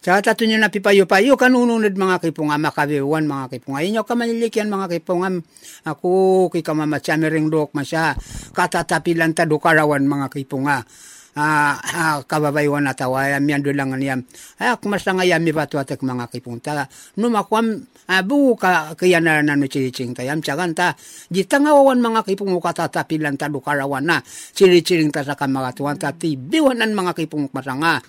[0.00, 3.84] Sa tatunyo na pipayo-payo, kanununod mga kipungam, makabiwan mga kipungam.
[3.84, 5.44] Inyo kamanilikyan mga kipungam,
[5.84, 8.16] ako kay kamamatsa mering dok masya,
[8.56, 10.88] katatapilan ta dukarawan mga kipunga.
[11.36, 14.20] Ah, ah, kababaywan na tawa, yam yan doon lang niyam.
[14.56, 16.88] Ay, kumas lang ayam, ibatwatek mga kipunta.
[17.20, 20.98] Numakwam, abu ka kayana na no cicing tayam cagan ta
[21.30, 26.90] jitangawan mga kipung kata tapilan ta dukarawan na ciri-ciring ta sa kamagatuan ta ti biwanan
[26.90, 28.02] mga kipung masanga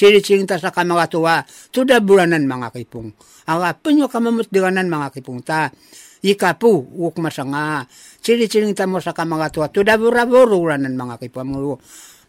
[0.00, 3.12] ciri-ciring ta sa kamagatua tuda bulanan mga kipung.
[3.44, 5.68] Aga penyo kamamut diwanan mga kipung ta.
[6.20, 7.88] Ikapu uk masanga
[8.20, 11.48] ciri-ciring ta mo sa kamagatua tuda buraburanan mga kipung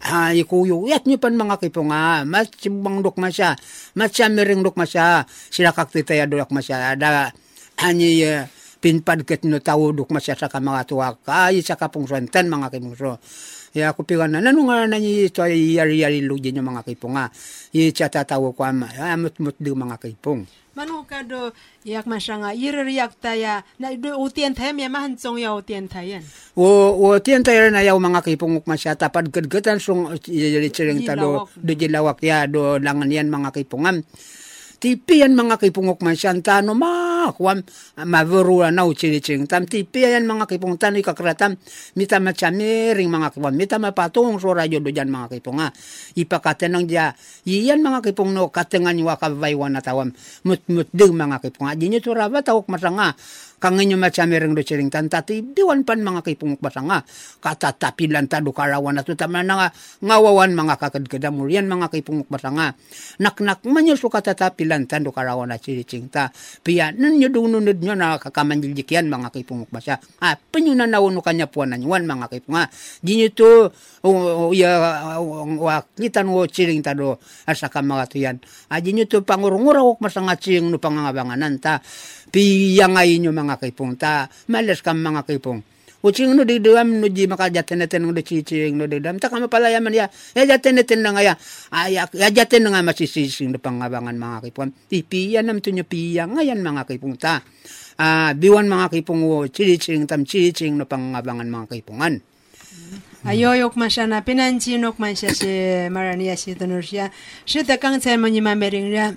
[0.01, 3.55] ha ikuyo yat ni pan mga kipunga mas cimbang dok masya.
[3.93, 5.25] Mas miring dok masya.
[5.27, 6.97] Sila kaktita ya dok masya.
[6.97, 7.31] Ada
[7.81, 8.49] anyi ya
[8.81, 13.21] pinpad ket no tawo dok masya sa mga tuwa kay sa kapungsuan tan mga kimungso
[13.71, 14.43] Ya aku pigan na.
[14.43, 17.31] Nanu nga na ni to yari yari lugi nyo mga kaipong nga.
[17.71, 18.91] I chata tawo ko ama.
[18.91, 19.95] Ya mut di mga.
[20.71, 21.51] manuka do
[21.83, 26.23] yak masanga yir yak taya na do utien tayem ya mahan song ya utien tayen
[26.55, 31.51] o o utien tayer na yaw mga kipunguk masya tapad gedgetan sung yiri cireng talo
[31.59, 33.99] do jilawak ya do langan yan mga kipungam
[34.81, 37.61] tipi yan mga kipungok man siya tano makuam
[38.01, 39.69] mavurura na uchilicing tam.
[39.69, 41.53] Tipi yan mga kipung tano ikakratam.
[41.93, 45.69] Mita matsamiring mga kipung mita mapatong sura yodo dyan mga kipung ha.
[46.17, 47.13] Ipakatanang dya
[47.45, 50.09] iyan mga kipung no katengan yung wakavaywan na tawam.
[50.41, 51.77] Mutmutdig mga kipung ha.
[51.77, 53.13] Di nyo tawok matanga
[53.61, 57.05] kangenyo matsamereng do siring tantati, diwan pan mga kipungok basa nga,
[57.37, 59.69] katatapilan ta do karawan ato tama nga,
[60.01, 62.73] ngawawan mga kakadkadamur, yan mga kipungok basa nga,
[63.21, 66.33] naknak man yun so katatapilan ta do karawan at siritsing ta,
[66.65, 71.85] piya, nanyo dununod nyo na kakamanjilik mga kipungok basa, ah, panyo na nauno kanya puanan
[71.85, 72.67] yuan mga kipungok,
[73.05, 73.69] di nyo to,
[74.49, 74.73] uya,
[75.61, 78.35] wakitan wo siring ta do, asa ka mga tuyan,
[78.73, 81.77] ah, di nyo to pangurungura wak masangat siyong no pangangabanganan ta,
[82.31, 85.61] piyangay nyo mga kaipong ta malas kam mga kaipong.
[86.01, 89.93] Ucing no digdam no ji maka jaten-jaten no cicing no digdam tak kama palaya man
[89.93, 91.33] ya ya jaten-jaten na nga ya.
[91.69, 97.21] Ayak ya jaten nga masisising no pangabangan mga kipon ipiyan nam tunyo piyang mga kipong
[97.21, 97.45] ta.
[98.01, 102.17] Ah biwan mga kipong wo cicing tam cicing no pangabangan mga kipungan
[103.21, 105.51] ayoyok man siya na pinansinok man siya si
[105.93, 107.13] Marania si Tunur siya
[107.45, 109.13] siya takang sa mga mamering niya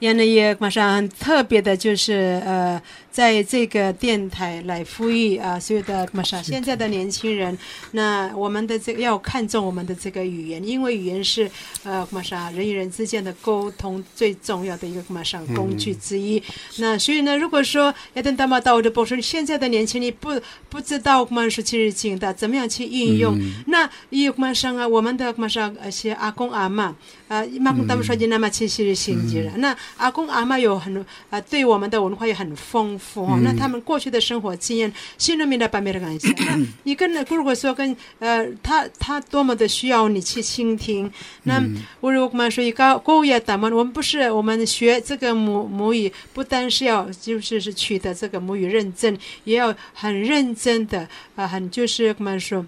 [0.00, 2.80] 原来也马上特别的就是呃。
[3.10, 7.56] 在这个电台来呼吁啊，所有的马上现在的年轻人，
[7.92, 11.50] 那我们的这个要看重我们的这个语言，因为语言是
[11.82, 16.40] 呃马上人与人之间的沟通最重要的一个马上工具之一。
[16.78, 20.30] 那所以呢，如果说要等到嘛到我的博士，现在的年轻人不
[20.68, 23.36] 不知道马上其实情的怎么样去运用，
[23.66, 26.94] 那也马上啊，我们的马上呃些阿公阿妈
[27.26, 29.52] 啊，马公他们说你那么其实是心机了。
[29.56, 33.40] 那阿公阿妈有很啊，对我们的文化也很丰富哦。
[33.42, 36.28] 那他们过去的生活经验，心里面的把没人感谢。
[36.46, 41.10] 那 你跟如果说跟呃他他多么的需要你去倾听，
[41.44, 41.60] 那
[42.00, 52.64] 我如果们说一个高也咱们我们不是我们学这个母母语，不单是要就是是取得这个母语认证，也要很认真的啊，很就是我们说。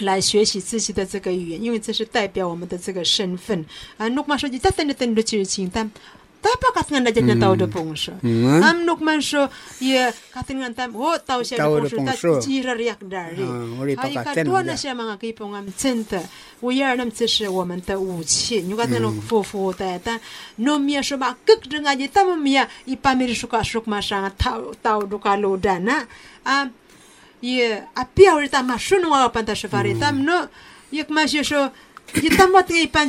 [0.00, 3.62] 来学习自己的这个语言，因为这是代表我们的这个身份
[3.98, 4.08] 啊。
[4.08, 5.84] nuk masuk di tatan di tanda ciri cinta.
[5.84, 8.12] Tapi katanya tapa katngan da jenya tau de pongsho?
[8.68, 9.48] Am nuk man sho
[9.80, 13.46] ye katngan tam ho tau sha pongsho ta jirar yak dari.
[13.98, 14.76] Ai ka to na ya.
[14.76, 16.20] sha manga ki pongam tsenta
[16.60, 19.20] wo yar nam tsi shi wo man ta wu qi nyu ga no hmm.
[19.28, 20.18] fo fo ta ya ta.
[20.58, 23.62] No sho ba kek de nga ji tam mi ya i pa mi shu ka
[23.62, 26.02] shu ma sha tau tau ka lo da na.
[26.44, 26.68] A
[27.40, 30.00] ye a pi a ta ma shu no wa pa ta hmm.
[30.00, 30.48] tam no
[30.90, 31.70] yek ma sho
[32.14, 33.08] ye tam wa te i pan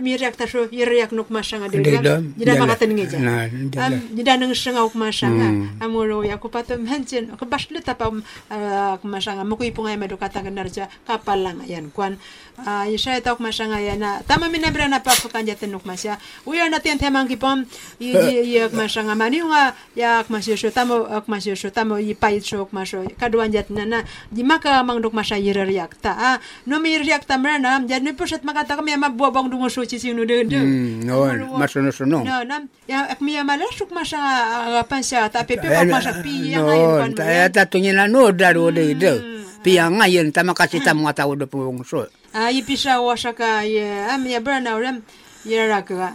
[0.00, 2.54] mi rak ta sho ye rak nok ma shanga de De ga dam, ye da
[2.56, 2.66] jala.
[2.66, 3.86] ma ta ngi ja Na, jala.
[3.86, 5.44] am ye da nang shanga ok ma shanga.
[5.52, 5.82] Mm.
[5.84, 9.44] amoro ya ko patam hanchen ko bashle ta pa ok ma shanga.
[9.44, 12.16] Mo ko ipunga me do kata ga narja kapalang yan kwan
[12.64, 15.12] a ye shay ta ok ma shanga ya na tama mi na bra na pa
[15.12, 16.16] pa kanja ten ok ma sha
[16.48, 17.64] uya na ten temang ki pom
[18.00, 18.16] ye
[18.56, 19.12] ye ok ma shanga.
[19.14, 21.04] Mani nga ya ok ma sha sho tamo
[21.44, 23.98] sha sho tamo i pa sho ok ma sho kaduan jat na na
[24.32, 26.40] di maka mang dok ma sha ye riak ta.
[26.64, 29.66] No mi riak ta mra na jat ni pusat maka ta ya ma bobong dungo
[29.66, 31.26] sho chi sinu de de Hmm, no,
[31.58, 32.22] masuno-suno.
[32.22, 35.98] No, nam ya ak mi mala shuk ma sha pan sha ta pe pe ma
[35.98, 39.12] sha pi ya no, ngayon kwan ta ta tungin na no daru de de.
[39.66, 42.06] Piya ngayon tama kasi tamo nga tao do pungso.
[42.34, 45.02] a yi pi sha wa sha ka ye am ya bra na ram
[45.86, 46.14] ka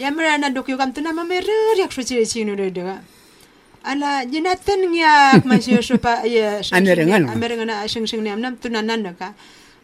[0.00, 2.44] ya mra na dok yu kam tu na ma me re riak shu chi chi
[2.44, 2.84] nu de de
[3.84, 7.28] ala jinatan ngya ma shi shu pa ye Ameringan.
[7.32, 8.56] ameringan a shing shing nam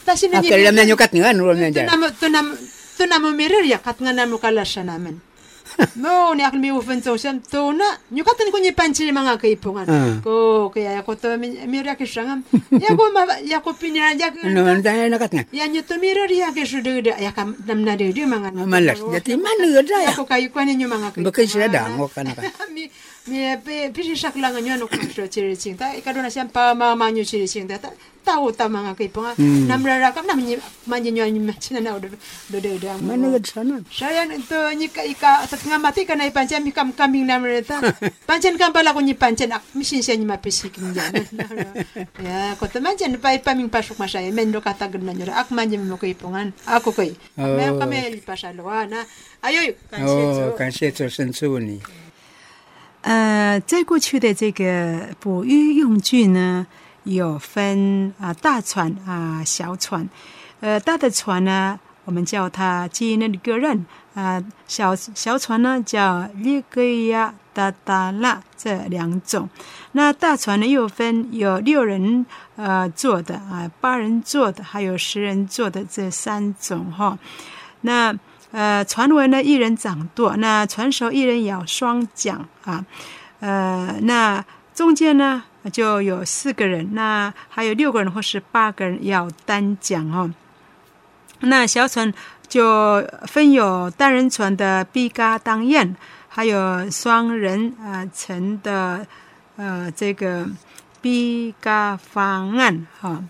[0.06, 1.88] ta shi na ni Akala na nyukat nga no na dyan.
[1.90, 2.46] tunam tunam
[2.96, 3.64] tunam mirir
[5.64, 5.86] ya.
[5.96, 6.70] Mo ni akal mi
[7.02, 9.86] so siyam tuna nyukatan ko ni panchi mga kaipungan.
[9.88, 10.16] Ah.
[10.22, 12.44] Ko kaya ako to mirir ya kisangam.
[12.70, 15.44] Ya ko ma ya ko pinya ya No, na nakat nga.
[15.52, 19.00] ya nyo to mirir ya kisudu ya kam nam na de mga Malas.
[19.00, 20.12] Jati mana gada Ya ya.
[20.16, 21.28] ko kayo kwanin yung mga kaipungan.
[21.32, 22.42] Bakit sila dango ka na ka.
[22.74, 22.90] mi
[23.30, 24.96] mi pe pisi sak lang nyo no ko
[25.28, 27.78] chiri ching ta ikado na siyam pa ma ma nyo chiri ching ta
[28.23, 29.65] ta tahu ta mga kaipunga Hmm.
[29.65, 30.37] namrarakam na
[30.85, 32.13] manyanyo ni machina na udah
[32.53, 33.81] udah udah Mana gad sana?
[33.89, 37.81] saya itu nyika ika sa ngamati ka na ipancen mi kam kambing na mereta
[38.29, 41.13] pancen kam pala ko ni pancen ak misin siya ni mapisik ni yan
[42.21, 45.97] ya ko to mancen pa ipaming pasok masaya mendo kata ganda nyora ak manjen mo
[45.97, 47.55] ko ipungan ako koy Oh.
[47.55, 48.99] may kami pasalawa na
[49.41, 51.79] ayoy Oh, 感谢主神祝你。
[53.01, 56.67] 呃，在过去的这个捕鱼用具呢，
[57.04, 60.08] 有分啊、大船啊、小船。
[60.60, 69.48] 呃，大的船呢，我们叫它基那个人啊、小小船呢叫利格亚达达拉这两种。
[69.92, 72.24] 那大船呢又分有六人
[72.56, 77.18] 呃坐的啊、八人坐的，还有十人坐的这三种哈。
[77.82, 78.14] 那
[78.52, 82.86] 呃，船尾呢一人掌舵，那船手一人摇双桨啊，
[83.40, 85.42] 呃，那中间呢
[85.72, 90.32] 就有四个人，那还有六个人或是八个人要单讲哦。
[91.40, 92.12] 那小船
[92.48, 95.96] 就分有单人船的毕嘎当宴，
[96.28, 99.06] 还有双人啊乘的
[99.56, 100.46] 呃这个
[101.02, 103.22] 毕嘎方案哈。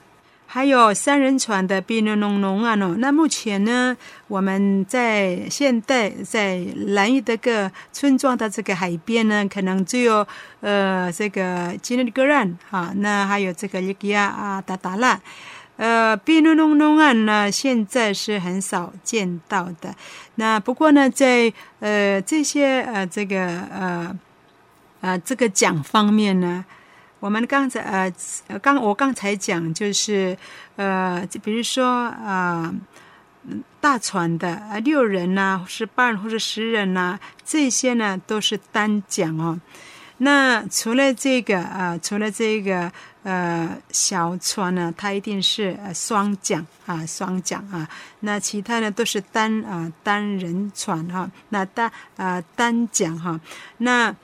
[0.55, 3.96] 还有三人船的比诺农农啊喏，那目前呢，
[4.28, 10.24] 我们在现代在兰屿的个村庄的这个海边呢，可能只有
[10.61, 15.20] 呃这个吉内格兰哈，那还有这个利吉亚啊达达拉，
[15.76, 19.92] 呃比诺农农岸呢，现在是很少见到的。
[20.36, 24.16] 那不过呢，在呃这些呃这个呃
[25.00, 26.64] 呃这个奖方面呢。
[27.25, 30.37] 我们刚才呃刚我刚才讲就是
[30.77, 32.70] 呃，就比如说啊、
[33.49, 39.59] 呃，大船的啊六人呐、是八人或者十人呐、这些呢都是单桨哦。
[40.18, 47.89] 那除了这个啊、除了这个呃小船呢，它一定是双桨啊，双桨啊。
[48.20, 53.41] 那其他呢都是单啊、单人船哈、那单啊、单桨哈、
[53.79, 54.14] 那。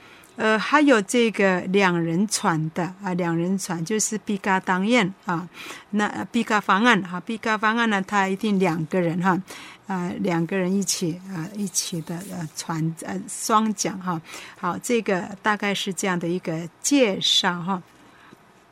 [0.40, 5.46] 呃，还有这个两人船的啊，两人船就是毕嘎当宴啊，
[5.90, 9.38] 那毕嘎方案哈，毕嘎方案呢，它一定两个人哈，
[9.86, 14.18] 啊，两个人一起啊，一起的呃船呃双桨哈，
[14.58, 17.82] 好，这个大概是这样的一个介绍哈。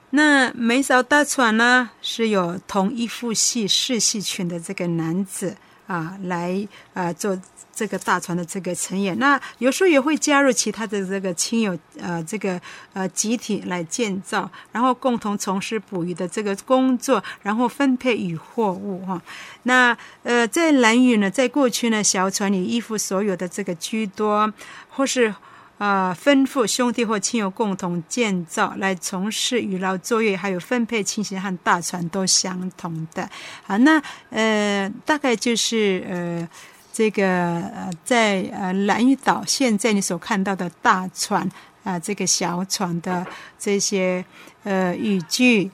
[0.09, 5.55] 那每艘大船呢，是有同一副系世系群的这个男子
[5.89, 6.65] 啊，来
[6.95, 7.37] 啊做。
[7.79, 12.61] 这个大船的这个成员，那有时候也会加入其他的这个亲友，呃，这个
[12.93, 19.23] 呃集体来建造，然后共同从事捕鱼的这个工作，然后分配与货物哈。
[19.63, 24.53] 那呃，在蓝屿呢，在过去呢，小船里依附所有的这个居多，
[24.89, 25.33] 或是
[25.79, 33.31] 啊吩咐兄弟或亲友共同建造来从事渔捞作业，还有分配情形和大船都相同的。
[33.65, 36.49] 好，那呃，大概就是呃。
[36.91, 41.49] 这个呃，在呃蓝屿岛，现在你所看到的大船
[41.85, 43.25] 啊、这个小船的
[43.57, 44.25] 这些
[44.65, 45.71] 呃语句。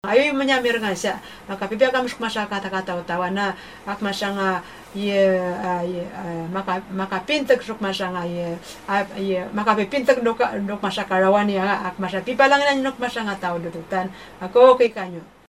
[0.00, 3.52] Ayo menyamir ngasya, maka pipi akan masuk masa kata-kata utawa na.
[3.84, 4.64] Ak masanga
[4.96, 5.28] ye
[5.92, 6.02] ye
[6.48, 8.56] maka maka pintek suk masanga ye
[9.20, 13.36] ye maka pintek dok dok masa karawan ya ak masa pipa lang na nok masanga
[13.36, 14.08] tao dututan
[14.40, 15.20] ako kay kanyo.